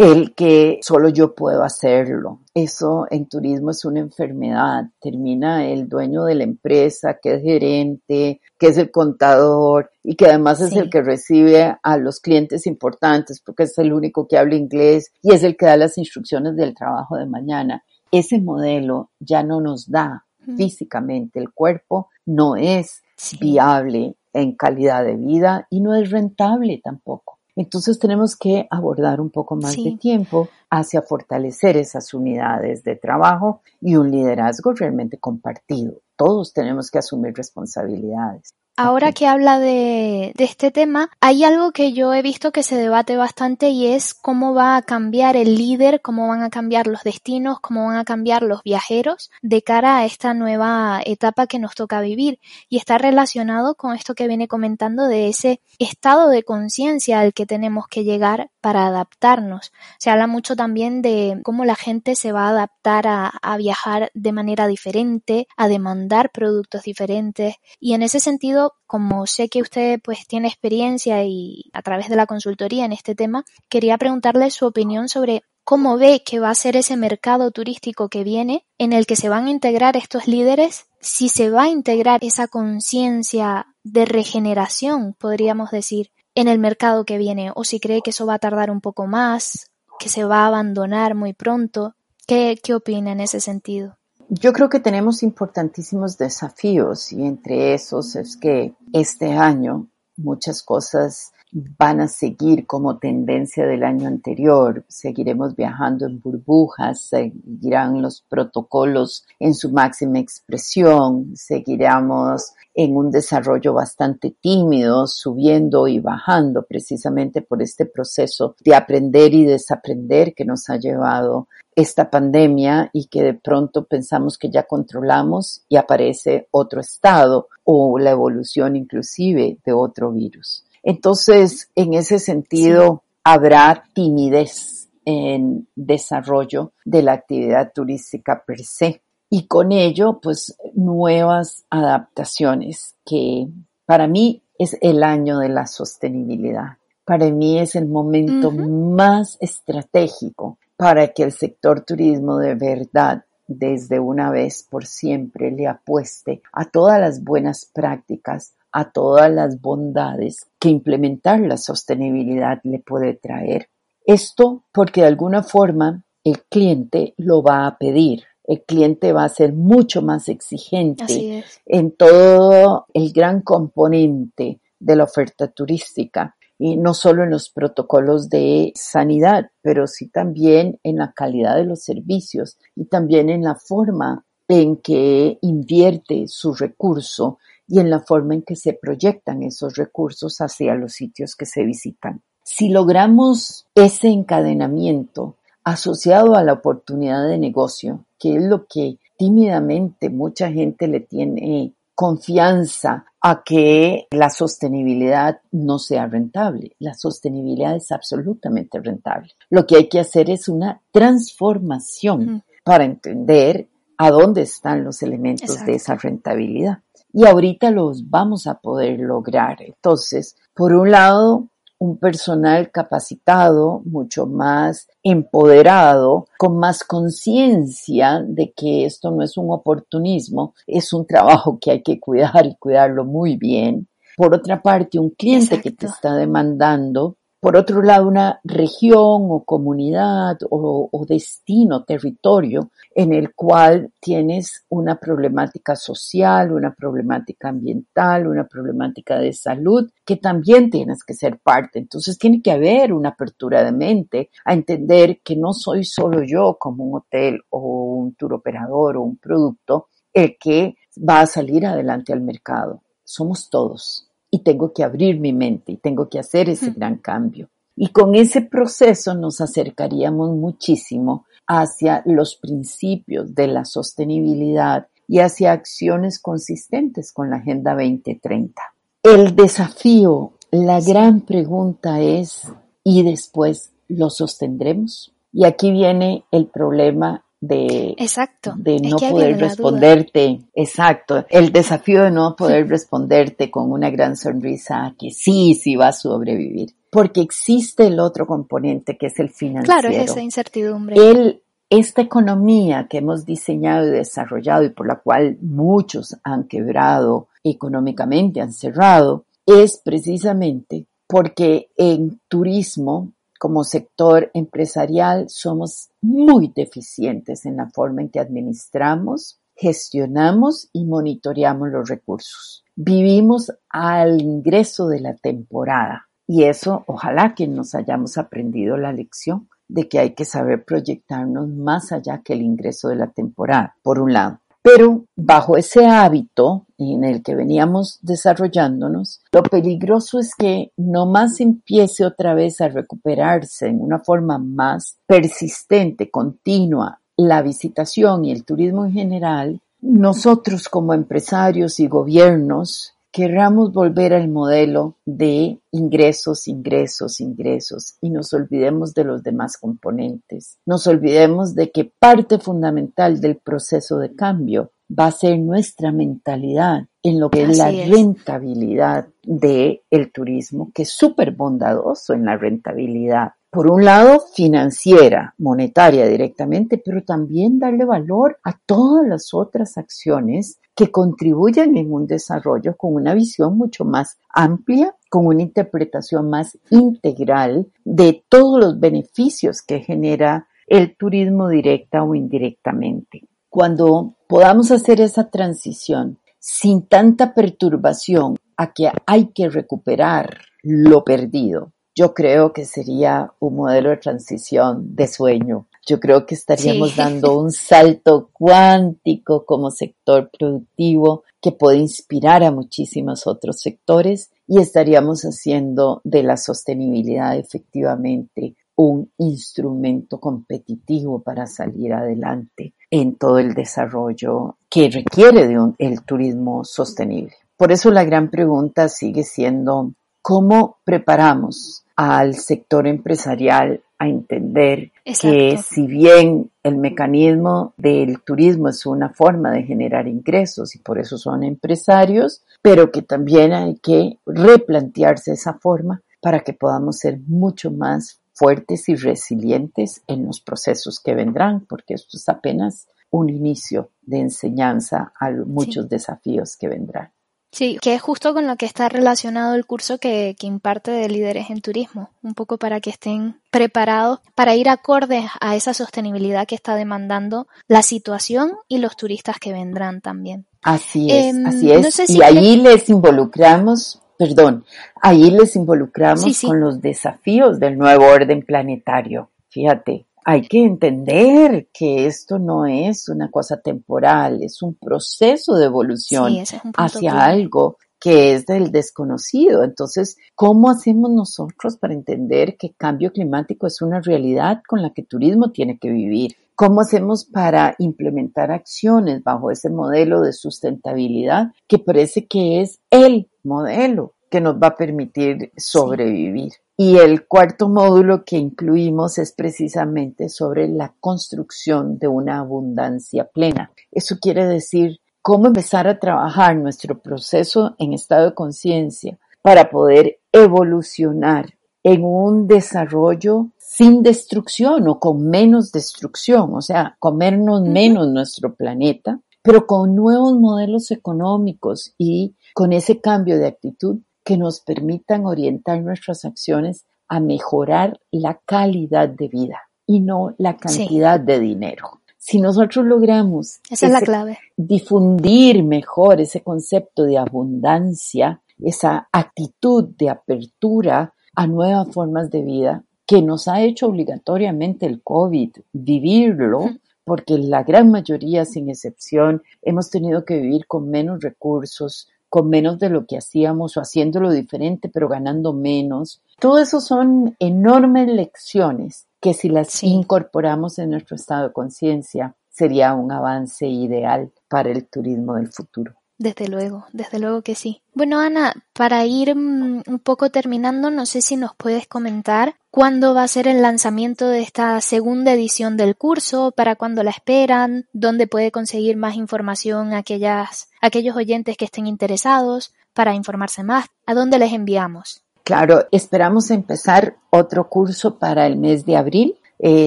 el 0.00 0.34
que 0.34 0.78
solo 0.82 1.08
yo 1.08 1.34
puedo 1.34 1.64
hacerlo. 1.64 2.40
Eso 2.54 3.06
en 3.10 3.26
turismo 3.26 3.72
es 3.72 3.84
una 3.84 4.00
enfermedad. 4.00 4.84
Termina 5.00 5.66
el 5.66 5.88
dueño 5.88 6.24
de 6.24 6.36
la 6.36 6.44
empresa, 6.44 7.18
que 7.20 7.34
es 7.34 7.42
gerente, 7.42 8.40
que 8.58 8.66
es 8.68 8.78
el 8.78 8.90
contador 8.92 9.90
y 10.04 10.14
que 10.14 10.26
además 10.26 10.60
es 10.60 10.72
el 10.76 10.88
que 10.88 11.02
recibe 11.02 11.76
a 11.82 11.96
los 11.96 12.20
clientes 12.20 12.66
importantes 12.66 13.40
porque 13.40 13.64
es 13.64 13.76
el 13.78 13.92
único 13.92 14.28
que 14.28 14.38
habla 14.38 14.54
inglés 14.54 15.12
y 15.20 15.32
es 15.32 15.42
el 15.42 15.56
que 15.56 15.66
da 15.66 15.76
las 15.76 15.98
instrucciones 15.98 16.54
del 16.54 16.74
trabajo 16.74 17.16
de 17.16 17.26
mañana. 17.26 17.82
Ese 18.12 18.40
modelo 18.40 19.10
ya 19.18 19.42
no 19.42 19.60
nos 19.60 19.90
da 19.90 20.24
físicamente. 20.56 21.40
El 21.40 21.52
cuerpo 21.52 22.08
no 22.24 22.56
es 22.56 23.02
viable 23.40 24.16
en 24.32 24.54
calidad 24.54 25.04
de 25.04 25.16
vida 25.16 25.66
y 25.70 25.80
no 25.80 25.94
es 25.94 26.10
rentable 26.10 26.80
tampoco. 26.82 27.37
Entonces 27.58 27.98
tenemos 27.98 28.36
que 28.36 28.68
abordar 28.70 29.20
un 29.20 29.30
poco 29.30 29.56
más 29.56 29.74
de 29.74 29.98
tiempo 30.00 30.48
hacia 30.70 31.02
fortalecer 31.02 31.76
esas 31.76 32.14
unidades 32.14 32.84
de 32.84 32.94
trabajo 32.94 33.62
y 33.80 33.96
un 33.96 34.12
liderazgo 34.12 34.74
realmente 34.74 35.18
compartido. 35.18 35.94
Todos 36.14 36.52
tenemos 36.52 36.88
que 36.88 36.98
asumir 36.98 37.34
responsabilidades. 37.34 38.54
Ahora 38.80 39.10
que 39.10 39.26
habla 39.26 39.58
de, 39.58 40.32
de, 40.36 40.44
este 40.44 40.70
tema, 40.70 41.10
hay 41.20 41.42
algo 41.42 41.72
que 41.72 41.92
yo 41.92 42.14
he 42.14 42.22
visto 42.22 42.52
que 42.52 42.62
se 42.62 42.76
debate 42.76 43.16
bastante 43.16 43.70
y 43.70 43.88
es 43.88 44.14
cómo 44.14 44.54
va 44.54 44.76
a 44.76 44.82
cambiar 44.82 45.34
el 45.34 45.56
líder, 45.56 46.00
cómo 46.00 46.28
van 46.28 46.44
a 46.44 46.48
cambiar 46.48 46.86
los 46.86 47.02
destinos, 47.02 47.58
cómo 47.58 47.86
van 47.86 47.96
a 47.96 48.04
cambiar 48.04 48.44
los 48.44 48.62
viajeros 48.62 49.32
de 49.42 49.62
cara 49.62 49.96
a 49.98 50.04
esta 50.04 50.32
nueva 50.32 51.00
etapa 51.04 51.48
que 51.48 51.58
nos 51.58 51.74
toca 51.74 52.00
vivir. 52.00 52.38
Y 52.68 52.76
está 52.76 52.98
relacionado 52.98 53.74
con 53.74 53.96
esto 53.96 54.14
que 54.14 54.28
viene 54.28 54.46
comentando 54.46 55.08
de 55.08 55.26
ese 55.26 55.60
estado 55.80 56.28
de 56.28 56.44
conciencia 56.44 57.18
al 57.18 57.32
que 57.34 57.46
tenemos 57.46 57.88
que 57.88 58.04
llegar 58.04 58.52
para 58.60 58.86
adaptarnos. 58.86 59.72
Se 59.98 60.10
habla 60.10 60.26
mucho 60.26 60.56
también 60.56 61.02
de 61.02 61.40
cómo 61.44 61.64
la 61.64 61.74
gente 61.74 62.14
se 62.14 62.32
va 62.32 62.46
a 62.46 62.50
adaptar 62.50 63.06
a, 63.06 63.56
viajar 63.58 64.10
de 64.14 64.32
manera 64.32 64.66
diferente, 64.66 65.48
a 65.56 65.68
demandar 65.68 66.30
productos 66.30 66.82
diferentes. 66.82 67.56
Y 67.80 67.94
en 67.94 68.02
ese 68.02 68.20
sentido, 68.20 68.74
como 68.86 69.26
sé 69.26 69.48
que 69.48 69.62
usted 69.62 70.00
pues 70.02 70.26
tiene 70.26 70.48
experiencia 70.48 71.24
y 71.24 71.70
a 71.72 71.82
través 71.82 72.08
de 72.08 72.16
la 72.16 72.26
consultoría 72.26 72.84
en 72.84 72.92
este 72.92 73.14
tema, 73.14 73.44
quería 73.68 73.98
preguntarle 73.98 74.50
su 74.50 74.66
opinión 74.66 75.08
sobre 75.08 75.42
cómo 75.68 75.98
ve 75.98 76.22
que 76.24 76.40
va 76.40 76.48
a 76.48 76.54
ser 76.54 76.76
ese 76.76 76.96
mercado 76.96 77.50
turístico 77.50 78.08
que 78.08 78.24
viene 78.24 78.64
en 78.78 78.94
el 78.94 79.04
que 79.04 79.16
se 79.16 79.28
van 79.28 79.46
a 79.46 79.50
integrar 79.50 79.98
estos 79.98 80.26
líderes, 80.26 80.86
si 81.00 81.28
se 81.28 81.50
va 81.50 81.64
a 81.64 81.68
integrar 81.68 82.24
esa 82.24 82.48
conciencia 82.48 83.66
de 83.82 84.06
regeneración, 84.06 85.14
podríamos 85.18 85.70
decir, 85.70 86.10
en 86.40 86.46
el 86.46 86.60
mercado 86.60 87.04
que 87.04 87.18
viene, 87.18 87.50
o 87.54 87.64
si 87.64 87.80
cree 87.80 88.00
que 88.00 88.10
eso 88.10 88.24
va 88.24 88.34
a 88.34 88.38
tardar 88.38 88.70
un 88.70 88.80
poco 88.80 89.08
más, 89.08 89.72
que 89.98 90.08
se 90.08 90.22
va 90.22 90.44
a 90.44 90.46
abandonar 90.46 91.16
muy 91.16 91.32
pronto. 91.32 91.96
¿Qué, 92.28 92.60
qué 92.62 92.74
opina 92.74 93.10
en 93.10 93.20
ese 93.20 93.40
sentido? 93.40 93.96
Yo 94.28 94.52
creo 94.52 94.68
que 94.68 94.78
tenemos 94.78 95.24
importantísimos 95.24 96.16
desafíos 96.16 97.12
y 97.12 97.24
entre 97.24 97.74
esos 97.74 98.14
es 98.14 98.36
que 98.36 98.74
este 98.92 99.32
año 99.32 99.88
muchas 100.16 100.62
cosas 100.62 101.32
van 101.52 102.00
a 102.00 102.08
seguir 102.08 102.66
como 102.66 102.98
tendencia 102.98 103.66
del 103.66 103.84
año 103.84 104.08
anterior. 104.08 104.84
Seguiremos 104.88 105.56
viajando 105.56 106.06
en 106.06 106.20
burbujas, 106.20 107.02
seguirán 107.02 108.02
los 108.02 108.22
protocolos 108.28 109.24
en 109.38 109.54
su 109.54 109.70
máxima 109.70 110.18
expresión, 110.18 111.32
seguiremos 111.34 112.52
en 112.74 112.96
un 112.96 113.10
desarrollo 113.10 113.74
bastante 113.74 114.36
tímido, 114.40 115.06
subiendo 115.06 115.88
y 115.88 115.98
bajando 115.98 116.64
precisamente 116.64 117.42
por 117.42 117.62
este 117.62 117.86
proceso 117.86 118.54
de 118.64 118.74
aprender 118.74 119.34
y 119.34 119.44
desaprender 119.44 120.34
que 120.34 120.44
nos 120.44 120.68
ha 120.70 120.76
llevado 120.76 121.48
esta 121.74 122.10
pandemia 122.10 122.90
y 122.92 123.06
que 123.06 123.22
de 123.22 123.34
pronto 123.34 123.84
pensamos 123.84 124.36
que 124.36 124.50
ya 124.50 124.64
controlamos 124.64 125.62
y 125.68 125.76
aparece 125.76 126.48
otro 126.50 126.80
estado 126.80 127.48
o 127.64 127.98
la 127.98 128.10
evolución 128.10 128.76
inclusive 128.76 129.58
de 129.64 129.72
otro 129.72 130.10
virus. 130.10 130.67
Entonces, 130.82 131.70
en 131.74 131.94
ese 131.94 132.18
sentido, 132.18 133.02
habrá 133.24 133.84
timidez 133.94 134.88
en 135.04 135.66
desarrollo 135.74 136.72
de 136.84 137.02
la 137.02 137.12
actividad 137.14 137.72
turística 137.74 138.42
per 138.46 138.60
se. 138.64 139.02
Y 139.30 139.46
con 139.46 139.72
ello, 139.72 140.20
pues, 140.22 140.56
nuevas 140.74 141.64
adaptaciones 141.70 142.94
que 143.04 143.48
para 143.84 144.06
mí 144.06 144.42
es 144.58 144.76
el 144.80 145.02
año 145.02 145.38
de 145.38 145.48
la 145.48 145.66
sostenibilidad. 145.66 146.78
Para 147.04 147.30
mí 147.30 147.58
es 147.58 147.74
el 147.74 147.86
momento 147.86 148.50
más 148.50 149.38
estratégico 149.40 150.58
para 150.76 151.08
que 151.08 151.22
el 151.22 151.32
sector 151.32 151.80
turismo 151.80 152.38
de 152.38 152.54
verdad 152.54 153.24
desde 153.46 153.98
una 153.98 154.30
vez 154.30 154.62
por 154.62 154.84
siempre 154.84 155.50
le 155.50 155.66
apueste 155.66 156.42
a 156.52 156.66
todas 156.66 157.00
las 157.00 157.24
buenas 157.24 157.64
prácticas, 157.64 158.52
a 158.72 158.90
todas 158.90 159.30
las 159.30 159.60
bondades 159.60 160.46
que 160.58 160.68
implementar 160.68 161.40
la 161.40 161.56
sostenibilidad 161.56 162.60
le 162.64 162.78
puede 162.78 163.14
traer. 163.14 163.68
Esto 164.04 164.64
porque 164.72 165.02
de 165.02 165.08
alguna 165.08 165.42
forma 165.42 166.04
el 166.24 166.42
cliente 166.44 167.14
lo 167.16 167.42
va 167.42 167.66
a 167.66 167.78
pedir. 167.78 168.24
El 168.44 168.62
cliente 168.62 169.12
va 169.12 169.24
a 169.24 169.28
ser 169.28 169.52
mucho 169.52 170.00
más 170.00 170.28
exigente 170.28 171.44
en 171.66 171.90
todo 171.92 172.86
el 172.94 173.12
gran 173.12 173.42
componente 173.42 174.60
de 174.80 174.96
la 174.96 175.04
oferta 175.04 175.48
turística 175.48 176.34
y 176.58 176.76
no 176.76 176.92
solo 176.94 177.22
en 177.22 177.30
los 177.30 177.50
protocolos 177.50 178.28
de 178.28 178.72
sanidad, 178.74 179.50
pero 179.62 179.86
sí 179.86 180.08
también 180.08 180.80
en 180.82 180.96
la 180.96 181.12
calidad 181.12 181.56
de 181.56 181.64
los 181.64 181.82
servicios 181.82 182.58
y 182.74 182.86
también 182.86 183.28
en 183.28 183.44
la 183.44 183.54
forma 183.54 184.24
en 184.48 184.78
que 184.78 185.38
invierte 185.42 186.26
su 186.26 186.54
recurso 186.54 187.38
y 187.68 187.78
en 187.80 187.90
la 187.90 188.00
forma 188.00 188.34
en 188.34 188.42
que 188.42 188.56
se 188.56 188.72
proyectan 188.72 189.42
esos 189.42 189.76
recursos 189.76 190.40
hacia 190.40 190.74
los 190.74 190.94
sitios 190.94 191.36
que 191.36 191.46
se 191.46 191.62
visitan. 191.64 192.22
Si 192.42 192.70
logramos 192.70 193.66
ese 193.74 194.08
encadenamiento 194.08 195.36
asociado 195.62 196.34
a 196.34 196.42
la 196.42 196.54
oportunidad 196.54 197.28
de 197.28 197.36
negocio, 197.36 198.06
que 198.18 198.36
es 198.36 198.42
lo 198.42 198.66
que 198.66 198.98
tímidamente 199.18 200.08
mucha 200.08 200.50
gente 200.50 200.88
le 200.88 201.00
tiene 201.00 201.74
confianza 201.94 203.04
a 203.20 203.42
que 203.44 204.06
la 204.12 204.30
sostenibilidad 204.30 205.40
no 205.50 205.78
sea 205.78 206.06
rentable. 206.06 206.76
La 206.78 206.94
sostenibilidad 206.94 207.76
es 207.76 207.90
absolutamente 207.90 208.80
rentable. 208.80 209.32
Lo 209.50 209.66
que 209.66 209.76
hay 209.76 209.88
que 209.88 210.00
hacer 210.00 210.30
es 210.30 210.48
una 210.48 210.80
transformación 210.92 212.44
para 212.64 212.84
entender 212.84 213.68
a 213.96 214.10
dónde 214.10 214.42
están 214.42 214.84
los 214.84 215.02
elementos 215.02 215.64
de 215.66 215.74
esa 215.74 215.96
rentabilidad. 215.96 216.78
Y 217.12 217.26
ahorita 217.26 217.70
los 217.70 218.08
vamos 218.08 218.46
a 218.46 218.58
poder 218.60 219.00
lograr. 219.00 219.62
Entonces, 219.62 220.36
por 220.54 220.74
un 220.74 220.90
lado, 220.90 221.48
un 221.78 221.98
personal 221.98 222.70
capacitado, 222.70 223.82
mucho 223.84 224.26
más 224.26 224.88
empoderado, 225.02 226.26
con 226.38 226.58
más 226.58 226.82
conciencia 226.82 228.22
de 228.26 228.52
que 228.52 228.84
esto 228.84 229.10
no 229.10 229.22
es 229.22 229.36
un 229.36 229.50
oportunismo, 229.52 230.54
es 230.66 230.92
un 230.92 231.06
trabajo 231.06 231.58
que 231.60 231.70
hay 231.70 231.82
que 231.82 232.00
cuidar 232.00 232.46
y 232.46 232.56
cuidarlo 232.56 233.04
muy 233.04 233.36
bien. 233.36 233.88
Por 234.16 234.34
otra 234.34 234.60
parte, 234.60 234.98
un 234.98 235.10
cliente 235.10 235.60
que 235.60 235.70
te 235.70 235.86
está 235.86 236.16
demandando 236.16 237.17
por 237.40 237.56
otro 237.56 237.82
lado, 237.82 238.08
una 238.08 238.40
región 238.42 239.28
o 239.30 239.44
comunidad 239.44 240.38
o, 240.50 240.88
o, 240.90 241.06
destino, 241.06 241.84
territorio, 241.84 242.72
en 242.92 243.12
el 243.12 243.32
cual 243.32 243.92
tienes 244.00 244.64
una 244.68 244.98
problemática 244.98 245.76
social, 245.76 246.50
una 246.52 246.74
problemática 246.74 247.50
ambiental, 247.50 248.26
una 248.26 248.44
problemática 248.48 249.20
de 249.20 249.32
salud, 249.32 249.88
que 250.04 250.16
también 250.16 250.68
tienes 250.68 251.04
que 251.04 251.14
ser 251.14 251.38
parte. 251.38 251.78
Entonces 251.78 252.18
tiene 252.18 252.42
que 252.42 252.50
haber 252.50 252.92
una 252.92 253.10
apertura 253.10 253.62
de 253.62 253.72
mente 253.72 254.30
a 254.44 254.52
entender 254.52 255.20
que 255.22 255.36
no 255.36 255.52
soy 255.52 255.84
solo 255.84 256.24
yo 256.24 256.56
como 256.58 256.84
un 256.84 256.96
hotel 256.96 257.40
o 257.50 257.94
un 257.94 258.14
tour 258.14 258.34
operador 258.34 258.96
o 258.96 259.02
un 259.02 259.16
producto 259.16 259.86
el 260.12 260.36
que 260.40 260.76
va 261.08 261.20
a 261.20 261.26
salir 261.26 261.66
adelante 261.66 262.12
al 262.12 262.20
mercado. 262.20 262.82
Somos 263.04 263.48
todos 263.48 264.07
y 264.30 264.40
tengo 264.40 264.72
que 264.72 264.84
abrir 264.84 265.18
mi 265.20 265.32
mente 265.32 265.72
y 265.72 265.76
tengo 265.76 266.08
que 266.08 266.18
hacer 266.18 266.48
ese 266.48 266.70
gran 266.70 266.98
cambio. 266.98 267.48
Y 267.76 267.88
con 267.88 268.14
ese 268.14 268.42
proceso 268.42 269.14
nos 269.14 269.40
acercaríamos 269.40 270.30
muchísimo 270.30 271.26
hacia 271.46 272.02
los 272.04 272.36
principios 272.36 273.34
de 273.34 273.46
la 273.46 273.64
sostenibilidad 273.64 274.88
y 275.06 275.20
hacia 275.20 275.52
acciones 275.52 276.18
consistentes 276.20 277.12
con 277.12 277.30
la 277.30 277.36
Agenda 277.36 277.74
2030. 277.74 278.62
El 279.02 279.34
desafío, 279.34 280.32
la 280.50 280.80
gran 280.80 281.22
pregunta 281.22 282.00
es, 282.00 282.42
¿y 282.84 283.02
después 283.04 283.72
lo 283.88 284.10
sostendremos? 284.10 285.14
Y 285.32 285.44
aquí 285.44 285.70
viene 285.70 286.24
el 286.30 286.46
problema 286.46 287.24
de, 287.40 287.94
exacto. 287.98 288.54
de 288.56 288.80
no 288.80 288.96
poder 288.96 289.38
responderte, 289.38 290.40
exacto, 290.54 291.24
el 291.30 291.52
desafío 291.52 292.04
de 292.04 292.10
no 292.10 292.34
poder 292.36 292.68
responderte 292.68 293.50
con 293.50 293.70
una 293.70 293.90
gran 293.90 294.16
sonrisa 294.16 294.94
que 294.98 295.10
sí, 295.10 295.54
sí 295.54 295.76
va 295.76 295.88
a 295.88 295.92
sobrevivir, 295.92 296.74
porque 296.90 297.20
existe 297.20 297.86
el 297.86 298.00
otro 298.00 298.26
componente 298.26 298.96
que 298.96 299.06
es 299.06 299.18
el 299.20 299.30
financiero. 299.30 299.80
Claro, 299.80 299.94
esa 299.94 300.20
incertidumbre. 300.20 300.96
El, 300.96 301.42
esta 301.70 302.02
economía 302.02 302.86
que 302.88 302.98
hemos 302.98 303.24
diseñado 303.24 303.86
y 303.86 303.90
desarrollado 303.90 304.64
y 304.64 304.70
por 304.70 304.86
la 304.86 304.96
cual 304.96 305.38
muchos 305.40 306.16
han 306.24 306.44
quebrado 306.44 307.28
económicamente, 307.44 308.40
han 308.40 308.52
cerrado, 308.52 309.24
es 309.46 309.80
precisamente 309.84 310.86
porque 311.06 311.70
en 311.76 312.20
turismo 312.28 313.12
como 313.38 313.64
sector 313.64 314.30
empresarial 314.34 315.28
somos 315.28 315.90
muy 316.00 316.52
deficientes 316.54 317.46
en 317.46 317.56
la 317.56 317.68
forma 317.70 318.02
en 318.02 318.10
que 318.10 318.20
administramos, 318.20 319.40
gestionamos 319.54 320.68
y 320.72 320.84
monitoreamos 320.84 321.68
los 321.68 321.88
recursos. 321.88 322.64
Vivimos 322.76 323.52
al 323.68 324.20
ingreso 324.20 324.88
de 324.88 325.00
la 325.00 325.14
temporada 325.14 326.08
y 326.26 326.44
eso 326.44 326.84
ojalá 326.86 327.34
que 327.34 327.48
nos 327.48 327.74
hayamos 327.74 328.18
aprendido 328.18 328.76
la 328.76 328.92
lección 328.92 329.48
de 329.68 329.88
que 329.88 329.98
hay 329.98 330.14
que 330.14 330.24
saber 330.24 330.64
proyectarnos 330.64 331.48
más 331.48 331.92
allá 331.92 332.22
que 332.24 332.32
el 332.32 332.42
ingreso 332.42 332.88
de 332.88 332.96
la 332.96 333.10
temporada, 333.10 333.76
por 333.82 333.98
un 333.98 334.12
lado. 334.12 334.40
Pero 334.62 335.04
bajo 335.16 335.56
ese 335.56 335.86
hábito 335.86 336.66
en 336.78 337.04
el 337.04 337.22
que 337.22 337.34
veníamos 337.34 337.98
desarrollándonos, 338.02 339.20
lo 339.32 339.42
peligroso 339.42 340.18
es 340.18 340.34
que 340.36 340.72
no 340.76 341.06
más 341.06 341.40
empiece 341.40 342.04
otra 342.04 342.34
vez 342.34 342.60
a 342.60 342.68
recuperarse 342.68 343.68
en 343.68 343.80
una 343.80 343.98
forma 343.98 344.38
más 344.38 344.98
persistente, 345.06 346.10
continua, 346.10 347.00
la 347.16 347.42
visitación 347.42 348.24
y 348.24 348.32
el 348.32 348.44
turismo 348.44 348.84
en 348.84 348.92
general, 348.92 349.60
nosotros 349.80 350.68
como 350.68 350.94
empresarios 350.94 351.80
y 351.80 351.86
gobiernos 351.86 352.94
querramos 353.12 353.72
volver 353.72 354.14
al 354.14 354.28
modelo 354.28 354.96
de 355.04 355.60
ingresos, 355.70 356.48
ingresos, 356.48 357.20
ingresos 357.20 357.96
y 358.00 358.10
nos 358.10 358.32
olvidemos 358.32 358.94
de 358.94 359.04
los 359.04 359.22
demás 359.22 359.56
componentes. 359.56 360.58
Nos 360.66 360.86
olvidemos 360.86 361.54
de 361.54 361.70
que 361.70 361.84
parte 361.84 362.38
fundamental 362.38 363.20
del 363.20 363.36
proceso 363.36 363.98
de 363.98 364.14
cambio 364.14 364.72
va 364.90 365.06
a 365.06 365.12
ser 365.12 365.38
nuestra 365.38 365.92
mentalidad 365.92 366.86
en 367.02 367.20
lo 367.20 367.30
que 367.30 367.42
es 367.42 367.58
la 367.58 367.70
rentabilidad 367.70 369.08
del 369.22 369.82
el 369.90 370.12
turismo, 370.12 370.70
que 370.74 370.82
es 370.82 370.90
súper 370.90 371.32
bondadoso 371.32 372.14
en 372.14 372.24
la 372.24 372.36
rentabilidad 372.36 373.32
por 373.50 373.70
un 373.70 373.84
lado, 373.84 374.20
financiera, 374.34 375.34
monetaria 375.38 376.06
directamente, 376.06 376.76
pero 376.76 377.02
también 377.02 377.58
darle 377.58 377.84
valor 377.84 378.38
a 378.44 378.58
todas 378.66 379.06
las 379.06 379.32
otras 379.32 379.78
acciones 379.78 380.58
que 380.74 380.90
contribuyen 380.90 381.76
en 381.76 381.92
un 381.92 382.06
desarrollo 382.06 382.76
con 382.76 382.94
una 382.94 383.14
visión 383.14 383.56
mucho 383.56 383.84
más 383.84 384.18
amplia, 384.32 384.94
con 385.08 385.26
una 385.26 385.42
interpretación 385.42 386.28
más 386.28 386.58
integral 386.70 387.72
de 387.84 388.22
todos 388.28 388.60
los 388.60 388.78
beneficios 388.78 389.62
que 389.62 389.80
genera 389.80 390.46
el 390.66 390.96
turismo 390.96 391.48
directa 391.48 392.04
o 392.04 392.14
indirectamente. 392.14 393.26
Cuando 393.48 394.14
podamos 394.28 394.70
hacer 394.70 395.00
esa 395.00 395.30
transición 395.30 396.18
sin 396.38 396.86
tanta 396.86 397.34
perturbación 397.34 398.36
a 398.56 398.72
que 398.72 398.90
hay 399.06 399.32
que 399.32 399.48
recuperar 399.48 400.38
lo 400.62 401.02
perdido, 401.02 401.72
yo 401.98 402.14
creo 402.14 402.52
que 402.52 402.64
sería 402.64 403.32
un 403.40 403.56
modelo 403.56 403.90
de 403.90 403.96
transición 403.96 404.94
de 404.94 405.08
sueño. 405.08 405.66
Yo 405.84 405.98
creo 405.98 406.26
que 406.26 406.36
estaríamos 406.36 406.94
dando 406.94 407.36
un 407.36 407.50
salto 407.50 408.30
cuántico 408.32 409.44
como 409.44 409.72
sector 409.72 410.30
productivo 410.30 411.24
que 411.40 411.50
puede 411.50 411.78
inspirar 411.78 412.44
a 412.44 412.52
muchísimos 412.52 413.26
otros 413.26 413.60
sectores 413.60 414.30
y 414.46 414.60
estaríamos 414.60 415.22
haciendo 415.22 416.00
de 416.04 416.22
la 416.22 416.36
sostenibilidad 416.36 417.36
efectivamente 417.36 418.54
un 418.76 419.10
instrumento 419.18 420.20
competitivo 420.20 421.20
para 421.20 421.48
salir 421.48 421.94
adelante 421.94 422.74
en 422.92 423.16
todo 423.16 423.40
el 423.40 423.54
desarrollo 423.54 424.56
que 424.70 424.88
requiere 424.88 425.48
de 425.48 425.58
un, 425.58 425.74
el 425.78 426.04
turismo 426.04 426.64
sostenible. 426.64 427.34
Por 427.56 427.72
eso 427.72 427.90
la 427.90 428.04
gran 428.04 428.30
pregunta 428.30 428.88
sigue 428.88 429.24
siendo 429.24 429.94
cómo 430.22 430.76
preparamos 430.84 431.82
al 431.98 432.36
sector 432.36 432.86
empresarial 432.86 433.82
a 433.98 434.06
entender 434.06 434.92
que 435.04 435.58
si 435.58 435.84
bien 435.88 436.48
el 436.62 436.76
mecanismo 436.76 437.74
del 437.76 438.22
turismo 438.22 438.68
es 438.68 438.86
una 438.86 439.08
forma 439.08 439.50
de 439.50 439.64
generar 439.64 440.06
ingresos 440.06 440.76
y 440.76 440.78
por 440.78 441.00
eso 441.00 441.18
son 441.18 441.42
empresarios, 441.42 442.44
pero 442.62 442.92
que 442.92 443.02
también 443.02 443.52
hay 443.52 443.78
que 443.78 444.16
replantearse 444.24 445.32
esa 445.32 445.54
forma 445.54 446.00
para 446.20 446.38
que 446.38 446.52
podamos 446.52 446.98
ser 446.98 447.18
mucho 447.26 447.72
más 447.72 448.20
fuertes 448.32 448.88
y 448.88 448.94
resilientes 448.94 450.02
en 450.06 450.24
los 450.24 450.40
procesos 450.40 451.00
que 451.00 451.16
vendrán, 451.16 451.66
porque 451.68 451.94
esto 451.94 452.16
es 452.16 452.28
apenas 452.28 452.86
un 453.10 453.28
inicio 453.28 453.90
de 454.02 454.20
enseñanza 454.20 455.12
a 455.18 455.30
muchos 455.30 455.88
desafíos 455.88 456.56
que 456.56 456.68
vendrán. 456.68 457.10
Sí, 457.50 457.78
que 457.80 457.94
es 457.94 458.02
justo 458.02 458.34
con 458.34 458.46
lo 458.46 458.56
que 458.56 458.66
está 458.66 458.88
relacionado 458.88 459.54
el 459.54 459.64
curso 459.64 459.98
que, 459.98 460.36
que, 460.38 460.46
imparte 460.46 460.90
de 460.90 461.08
líderes 461.08 461.48
en 461.50 461.62
turismo, 461.62 462.10
un 462.22 462.34
poco 462.34 462.58
para 462.58 462.80
que 462.80 462.90
estén 462.90 463.40
preparados 463.50 464.20
para 464.34 464.54
ir 464.54 464.68
acordes 464.68 465.24
a 465.40 465.56
esa 465.56 465.72
sostenibilidad 465.72 466.46
que 466.46 466.54
está 466.54 466.74
demandando 466.76 467.48
la 467.66 467.82
situación 467.82 468.52
y 468.68 468.78
los 468.78 468.96
turistas 468.96 469.38
que 469.38 469.52
vendrán 469.52 470.02
también. 470.02 470.46
Así 470.62 471.10
es, 471.10 471.34
em, 471.34 471.46
así 471.46 471.72
es. 471.72 472.10
y 472.10 472.22
ahí 472.22 472.56
les 472.56 472.90
involucramos, 472.90 474.02
perdón, 474.18 474.64
ahí 475.00 475.30
les 475.30 475.56
involucramos 475.56 476.40
con 476.42 476.60
los 476.60 476.82
desafíos 476.82 477.58
del 477.58 477.78
nuevo 477.78 478.06
orden 478.06 478.42
planetario. 478.42 479.30
Fíjate, 479.48 480.04
hay 480.30 480.42
que 480.42 480.62
entender 480.62 481.68
que 481.72 482.04
esto 482.04 482.38
no 482.38 482.66
es 482.66 483.08
una 483.08 483.30
cosa 483.30 483.62
temporal, 483.62 484.42
es 484.42 484.60
un 484.60 484.74
proceso 484.74 485.54
de 485.54 485.64
evolución 485.64 486.44
hacia 486.76 487.24
algo 487.24 487.78
que 487.98 488.34
es 488.34 488.44
del 488.44 488.70
desconocido. 488.70 489.64
Entonces, 489.64 490.18
¿cómo 490.34 490.68
hacemos 490.68 491.10
nosotros 491.12 491.78
para 491.78 491.94
entender 491.94 492.58
que 492.58 492.74
cambio 492.74 493.10
climático 493.10 493.66
es 493.66 493.80
una 493.80 494.02
realidad 494.02 494.60
con 494.68 494.82
la 494.82 494.92
que 494.92 495.02
turismo 495.02 495.50
tiene 495.50 495.78
que 495.78 495.88
vivir? 495.88 496.36
¿Cómo 496.54 496.82
hacemos 496.82 497.24
para 497.24 497.74
implementar 497.78 498.50
acciones 498.50 499.24
bajo 499.24 499.50
ese 499.50 499.70
modelo 499.70 500.20
de 500.20 500.34
sustentabilidad 500.34 501.52
que 501.66 501.78
parece 501.78 502.26
que 502.26 502.60
es 502.60 502.80
el 502.90 503.30
modelo 503.44 504.12
que 504.28 504.42
nos 504.42 504.56
va 504.56 504.66
a 504.66 504.76
permitir 504.76 505.52
sobrevivir? 505.56 506.52
Y 506.80 506.98
el 506.98 507.26
cuarto 507.26 507.68
módulo 507.68 508.24
que 508.24 508.36
incluimos 508.36 509.18
es 509.18 509.32
precisamente 509.32 510.28
sobre 510.28 510.68
la 510.68 510.94
construcción 511.00 511.98
de 511.98 512.06
una 512.06 512.38
abundancia 512.38 513.24
plena. 513.24 513.72
Eso 513.90 514.18
quiere 514.20 514.46
decir 514.46 515.00
cómo 515.20 515.48
empezar 515.48 515.88
a 515.88 515.98
trabajar 515.98 516.54
nuestro 516.54 517.00
proceso 517.00 517.74
en 517.80 517.94
estado 517.94 518.26
de 518.26 518.34
conciencia 518.34 519.18
para 519.42 519.70
poder 519.70 520.20
evolucionar 520.30 521.52
en 521.82 522.04
un 522.04 522.46
desarrollo 522.46 523.48
sin 523.58 524.04
destrucción 524.04 524.86
o 524.86 525.00
con 525.00 525.28
menos 525.28 525.72
destrucción, 525.72 526.54
o 526.54 526.62
sea, 526.62 526.96
comernos 527.00 527.62
menos 527.62 528.06
nuestro 528.06 528.54
planeta, 528.54 529.20
pero 529.42 529.66
con 529.66 529.96
nuevos 529.96 530.38
modelos 530.38 530.92
económicos 530.92 531.92
y 531.98 532.36
con 532.54 532.72
ese 532.72 533.00
cambio 533.00 533.36
de 533.36 533.48
actitud 533.48 533.98
que 534.28 534.36
nos 534.36 534.60
permitan 534.60 535.24
orientar 535.24 535.80
nuestras 535.80 536.26
acciones 536.26 536.84
a 537.08 537.18
mejorar 537.18 537.98
la 538.10 538.38
calidad 538.44 539.08
de 539.08 539.26
vida 539.26 539.56
y 539.86 540.00
no 540.00 540.34
la 540.36 540.58
cantidad 540.58 541.18
de 541.18 541.40
dinero. 541.40 542.02
Si 542.18 542.38
nosotros 542.38 542.84
logramos 542.84 543.60
Esa 543.70 543.86
es 543.86 543.92
la 543.92 544.02
clave. 544.02 544.38
difundir 544.54 545.64
mejor 545.64 546.20
ese 546.20 546.42
concepto 546.42 547.04
de 547.04 547.16
abundancia, 547.16 548.42
esa 548.62 549.08
actitud 549.10 549.96
de 549.96 550.10
apertura 550.10 551.14
a 551.34 551.46
nuevas 551.46 551.88
formas 551.90 552.30
de 552.30 552.42
vida 552.42 552.84
que 553.06 553.22
nos 553.22 553.48
ha 553.48 553.62
hecho 553.62 553.86
obligatoriamente 553.86 554.84
el 554.84 555.00
COVID 555.02 555.52
vivirlo, 555.72 556.66
porque 557.02 557.38
la 557.38 557.62
gran 557.62 557.90
mayoría, 557.90 558.44
sin 558.44 558.68
excepción, 558.68 559.42
hemos 559.62 559.88
tenido 559.88 560.26
que 560.26 560.38
vivir 560.38 560.66
con 560.66 560.90
menos 560.90 561.22
recursos, 561.22 562.10
con 562.28 562.48
menos 562.48 562.78
de 562.78 562.90
lo 562.90 563.06
que 563.06 563.16
hacíamos 563.16 563.76
o 563.76 563.80
haciéndolo 563.80 564.30
diferente, 564.30 564.88
pero 564.88 565.08
ganando 565.08 565.52
menos. 565.52 566.22
Todo 566.38 566.58
eso 566.58 566.80
son 566.80 567.36
enormes 567.38 568.08
lecciones 568.08 569.06
que 569.20 569.34
si 569.34 569.48
las 569.48 569.82
incorporamos 569.82 570.78
en 570.78 570.90
nuestro 570.90 571.16
estado 571.16 571.48
de 571.48 571.52
conciencia, 571.52 572.34
sería 572.48 572.94
un 572.94 573.10
avance 573.12 573.66
ideal 573.66 574.30
para 574.48 574.70
el 574.70 574.86
turismo 574.86 575.34
del 575.34 575.48
futuro. 575.48 575.94
Desde 576.18 576.48
luego, 576.48 576.86
desde 576.92 577.20
luego 577.20 577.42
que 577.42 577.54
sí. 577.54 577.80
Bueno, 577.94 578.18
Ana, 578.18 578.52
para 578.72 579.06
ir 579.06 579.36
mm, 579.36 579.82
un 579.86 579.98
poco 580.00 580.30
terminando, 580.30 580.90
no 580.90 581.06
sé 581.06 581.22
si 581.22 581.36
nos 581.36 581.54
puedes 581.54 581.86
comentar 581.86 582.56
cuándo 582.72 583.14
va 583.14 583.22
a 583.22 583.28
ser 583.28 583.46
el 583.46 583.62
lanzamiento 583.62 584.26
de 584.26 584.40
esta 584.40 584.80
segunda 584.80 585.32
edición 585.32 585.76
del 585.76 585.96
curso, 585.96 586.50
para 586.50 586.74
cuándo 586.74 587.04
la 587.04 587.12
esperan, 587.12 587.86
dónde 587.92 588.26
puede 588.26 588.50
conseguir 588.50 588.96
más 588.96 589.14
información 589.14 589.94
aquellas, 589.94 590.68
aquellos 590.80 591.16
oyentes 591.16 591.56
que 591.56 591.66
estén 591.66 591.86
interesados 591.86 592.74
para 592.94 593.14
informarse 593.14 593.62
más, 593.62 593.86
a 594.04 594.14
dónde 594.14 594.40
les 594.40 594.52
enviamos. 594.52 595.22
Claro, 595.44 595.86
esperamos 595.92 596.50
empezar 596.50 597.16
otro 597.30 597.70
curso 597.70 598.18
para 598.18 598.46
el 598.46 598.56
mes 598.56 598.84
de 598.84 598.96
abril. 598.96 599.37
Eh, 599.58 599.86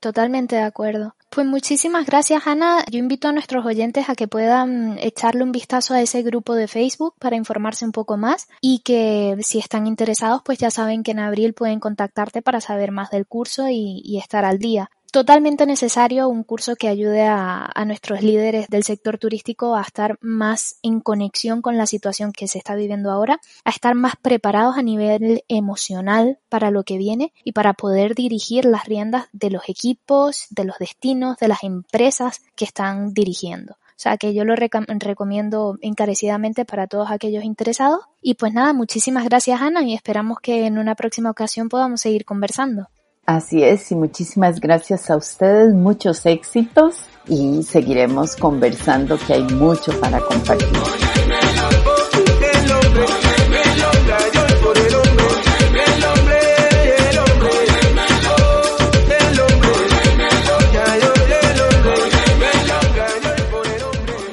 Totalmente 0.00 0.54
de 0.56 0.62
acuerdo. 0.62 1.16
Pues 1.30 1.46
muchísimas 1.46 2.06
gracias, 2.06 2.46
Ana. 2.46 2.84
Yo 2.90 2.98
invito 2.98 3.28
a 3.28 3.32
nuestros 3.32 3.66
oyentes 3.66 4.08
a 4.08 4.14
que 4.14 4.28
puedan 4.28 4.96
echarle 4.98 5.42
un 5.42 5.52
vistazo 5.52 5.92
a 5.92 6.00
ese 6.00 6.22
grupo 6.22 6.54
de 6.54 6.68
Facebook 6.68 7.14
para 7.18 7.36
informarse 7.36 7.84
un 7.84 7.92
poco 7.92 8.16
más 8.16 8.48
y 8.60 8.78
que 8.80 9.36
si 9.42 9.58
están 9.58 9.86
interesados, 9.86 10.40
pues 10.44 10.58
ya 10.58 10.70
saben 10.70 11.02
que 11.02 11.10
en 11.10 11.18
abril 11.18 11.52
pueden 11.52 11.80
contactarte 11.80 12.42
para 12.42 12.60
saber 12.60 12.92
más 12.92 13.10
del 13.10 13.26
curso 13.26 13.68
y, 13.68 14.00
y 14.04 14.18
estar 14.18 14.44
al 14.44 14.58
día 14.58 14.90
totalmente 15.10 15.66
necesario 15.66 16.28
un 16.28 16.44
curso 16.44 16.76
que 16.76 16.88
ayude 16.88 17.26
a, 17.26 17.72
nuestros 17.86 18.22
líderes 18.22 18.68
del 18.68 18.84
sector 18.84 19.18
turístico 19.18 19.74
a 19.74 19.80
estar 19.80 20.18
más 20.20 20.76
en 20.82 21.00
conexión 21.00 21.62
con 21.62 21.78
la 21.78 21.86
situación 21.86 22.32
que 22.32 22.48
se 22.48 22.58
está 22.58 22.74
viviendo 22.74 23.10
ahora, 23.10 23.40
a 23.64 23.70
estar 23.70 23.94
más 23.94 24.14
preparados 24.20 24.76
a 24.76 24.82
nivel 24.82 25.42
emocional 25.48 26.38
para 26.48 26.70
lo 26.70 26.82
que 26.82 26.98
viene 26.98 27.32
y 27.44 27.52
para 27.52 27.72
poder 27.72 28.14
dirigir 28.14 28.66
las 28.66 28.84
riendas 28.84 29.28
de 29.32 29.50
los 29.50 29.68
equipos, 29.68 30.46
de 30.50 30.64
los 30.64 30.76
destinos, 30.78 31.38
de 31.38 31.48
las 31.48 31.64
empresas 31.64 32.42
que 32.56 32.66
están 32.66 33.14
dirigiendo. 33.14 33.72
O 33.72 34.00
sea 34.00 34.16
que 34.16 34.32
yo 34.32 34.44
lo 34.44 34.54
recomiendo 34.54 35.76
encarecidamente 35.80 36.64
para 36.64 36.86
todos 36.86 37.10
aquellos 37.10 37.42
interesados. 37.42 38.00
Y 38.22 38.34
pues 38.34 38.52
nada, 38.52 38.72
muchísimas 38.72 39.24
gracias 39.24 39.60
Ana 39.60 39.82
y 39.82 39.94
esperamos 39.94 40.38
que 40.40 40.66
en 40.66 40.78
una 40.78 40.94
próxima 40.94 41.30
ocasión 41.30 41.68
podamos 41.68 42.00
seguir 42.02 42.24
conversando. 42.24 42.88
Así 43.28 43.62
es, 43.62 43.92
y 43.92 43.94
muchísimas 43.94 44.58
gracias 44.58 45.10
a 45.10 45.16
ustedes, 45.18 45.74
muchos 45.74 46.24
éxitos 46.24 46.94
y 47.26 47.62
seguiremos 47.62 48.34
conversando 48.36 49.18
que 49.18 49.34
hay 49.34 49.42
mucho 49.42 49.92
para 50.00 50.18
compartir. 50.18 50.66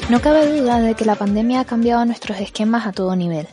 No 0.10 0.22
cabe 0.22 0.58
duda 0.58 0.80
de 0.80 0.94
que 0.94 1.04
la 1.04 1.16
pandemia 1.16 1.60
ha 1.60 1.66
cambiado 1.66 2.06
nuestros 2.06 2.40
esquemas 2.40 2.88
a 2.88 2.94
todo 2.94 3.14
nivel 3.18 3.46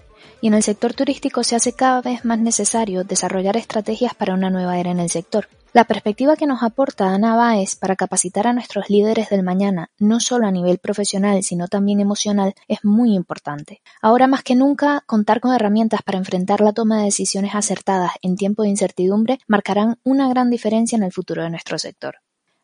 y 0.42 0.48
en 0.48 0.54
el 0.54 0.62
sector 0.62 0.92
turístico 0.92 1.44
se 1.44 1.56
hace 1.56 1.72
cada 1.72 2.02
vez 2.02 2.26
más 2.26 2.38
necesario 2.40 3.04
desarrollar 3.04 3.56
estrategias 3.56 4.14
para 4.14 4.34
una 4.34 4.50
nueva 4.50 4.76
era 4.76 4.90
en 4.90 4.98
el 4.98 5.08
sector. 5.08 5.48
La 5.72 5.84
perspectiva 5.84 6.36
que 6.36 6.46
nos 6.46 6.62
aporta 6.62 7.14
Ana 7.14 7.36
Báez 7.36 7.76
para 7.76 7.96
capacitar 7.96 8.46
a 8.46 8.52
nuestros 8.52 8.90
líderes 8.90 9.30
del 9.30 9.42
mañana, 9.44 9.90
no 9.98 10.20
solo 10.20 10.46
a 10.46 10.50
nivel 10.50 10.78
profesional, 10.78 11.42
sino 11.44 11.68
también 11.68 12.00
emocional, 12.00 12.54
es 12.68 12.84
muy 12.84 13.14
importante. 13.14 13.80
Ahora 14.02 14.26
más 14.26 14.42
que 14.42 14.56
nunca, 14.56 15.04
contar 15.06 15.40
con 15.40 15.54
herramientas 15.54 16.02
para 16.02 16.18
enfrentar 16.18 16.60
la 16.60 16.72
toma 16.72 16.98
de 16.98 17.04
decisiones 17.04 17.54
acertadas 17.54 18.10
en 18.20 18.36
tiempo 18.36 18.64
de 18.64 18.70
incertidumbre 18.70 19.38
marcarán 19.46 19.98
una 20.02 20.28
gran 20.28 20.50
diferencia 20.50 20.96
en 20.96 21.04
el 21.04 21.12
futuro 21.12 21.44
de 21.44 21.50
nuestro 21.50 21.78
sector. 21.78 22.16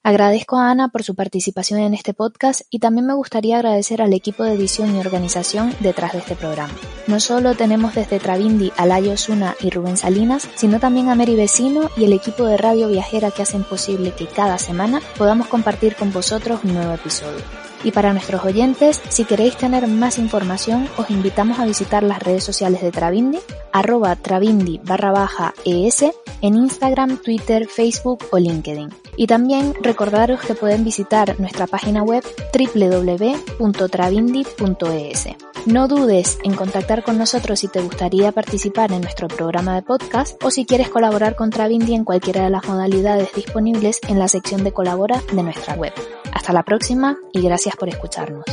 Agradezco 0.09 0.57
a 0.57 0.71
Ana 0.71 0.89
por 0.89 1.03
su 1.03 1.15
participación 1.15 1.81
en 1.81 1.93
este 1.93 2.15
podcast 2.15 2.63
y 2.71 2.79
también 2.79 3.07
me 3.07 3.13
gustaría 3.13 3.57
agradecer 3.57 4.01
al 4.01 4.15
equipo 4.15 4.43
de 4.43 4.55
edición 4.55 4.97
y 4.97 5.01
organización 5.01 5.75
detrás 5.81 6.15
de 6.15 6.21
este 6.21 6.35
programa. 6.35 6.73
No 7.07 7.21
solo 7.21 7.55
tenemos 7.55 7.95
desde 7.95 8.19
Travindi 8.19 8.73
a 8.79 8.87
Layo 8.87 9.13
Osuna 9.13 9.55
y 9.61 9.69
Rubén 9.69 9.99
Salinas, 9.99 10.49
sino 10.55 10.81
también 10.81 11.11
a 11.11 11.15
Mary 11.15 11.37
Vecino 11.37 11.91
y 11.95 12.05
el 12.05 12.15
equipo 12.15 12.47
de 12.47 12.57
Radio 12.57 12.89
Viajera 12.89 13.33
que 13.33 13.43
hacen 13.43 13.65
posible 13.65 14.13
que 14.13 14.27
cada 14.27 14.57
semana 14.57 15.03
podamos 15.19 15.47
compartir 15.47 15.95
con 15.95 16.11
vosotros 16.11 16.61
un 16.65 16.73
nuevo 16.73 16.95
episodio. 16.95 17.45
Y 17.85 17.91
para 17.91 18.15
nuestros 18.15 18.43
oyentes, 18.47 19.03
si 19.11 19.27
queréis 19.27 19.59
tener 19.59 19.89
más 19.89 20.17
información, 20.17 20.89
os 20.97 21.11
invitamos 21.11 21.59
a 21.59 21.67
visitar 21.67 22.03
las 22.03 22.23
redes 22.23 22.45
sociales 22.45 22.81
de 22.81 22.93
Travindi, 22.93 23.41
arroba 23.75 24.17
travindi 24.17 24.81
barra 24.83 25.13
baja 25.13 25.53
es, 25.67 26.03
en 26.41 26.55
Instagram, 26.55 27.19
Twitter, 27.19 27.67
Facebook 27.69 28.25
o 28.31 28.39
LinkedIn. 28.39 28.89
Y 29.19 29.27
también 29.27 29.75
recordaros 29.83 30.41
que 30.41 30.55
pueden 30.55 30.85
visitar 30.85 31.39
nuestra 31.41 31.67
página 31.67 32.03
web 32.03 32.25
www.travindi.es. 32.57 35.29
No 35.67 35.89
dudes 35.89 36.39
en 36.45 36.55
contactar 36.55 37.03
con 37.03 37.19
nosotros 37.19 37.59
si 37.59 37.69
te 37.69 37.83
gustaría 37.83 38.33
participar 38.33 38.93
en 38.93 39.03
nuestro 39.03 39.29
programa 39.29 39.75
de 39.75 39.83
podcast 39.83 40.43
o 40.45 40.53
si 40.53 40.65
quieres 40.65 40.89
colaborar 40.89 41.35
con 41.35 41.51
Travindi 41.51 41.95
en 41.95 42.05
cualquiera 42.05 42.45
de 42.45 42.51
las 42.51 42.65
modalidades 42.67 43.35
disponibles 43.35 43.99
en 44.09 44.21
la 44.21 44.29
sección 44.29 44.63
de 44.63 44.73
colabora 44.73 45.21
de 45.33 45.43
nuestra 45.43 45.75
web. 45.75 45.93
Hasta 46.33 46.53
la 46.53 46.63
próxima 46.63 47.17
y 47.33 47.43
gracias 47.43 47.75
por 47.77 47.89
escucharnos. 47.89 48.45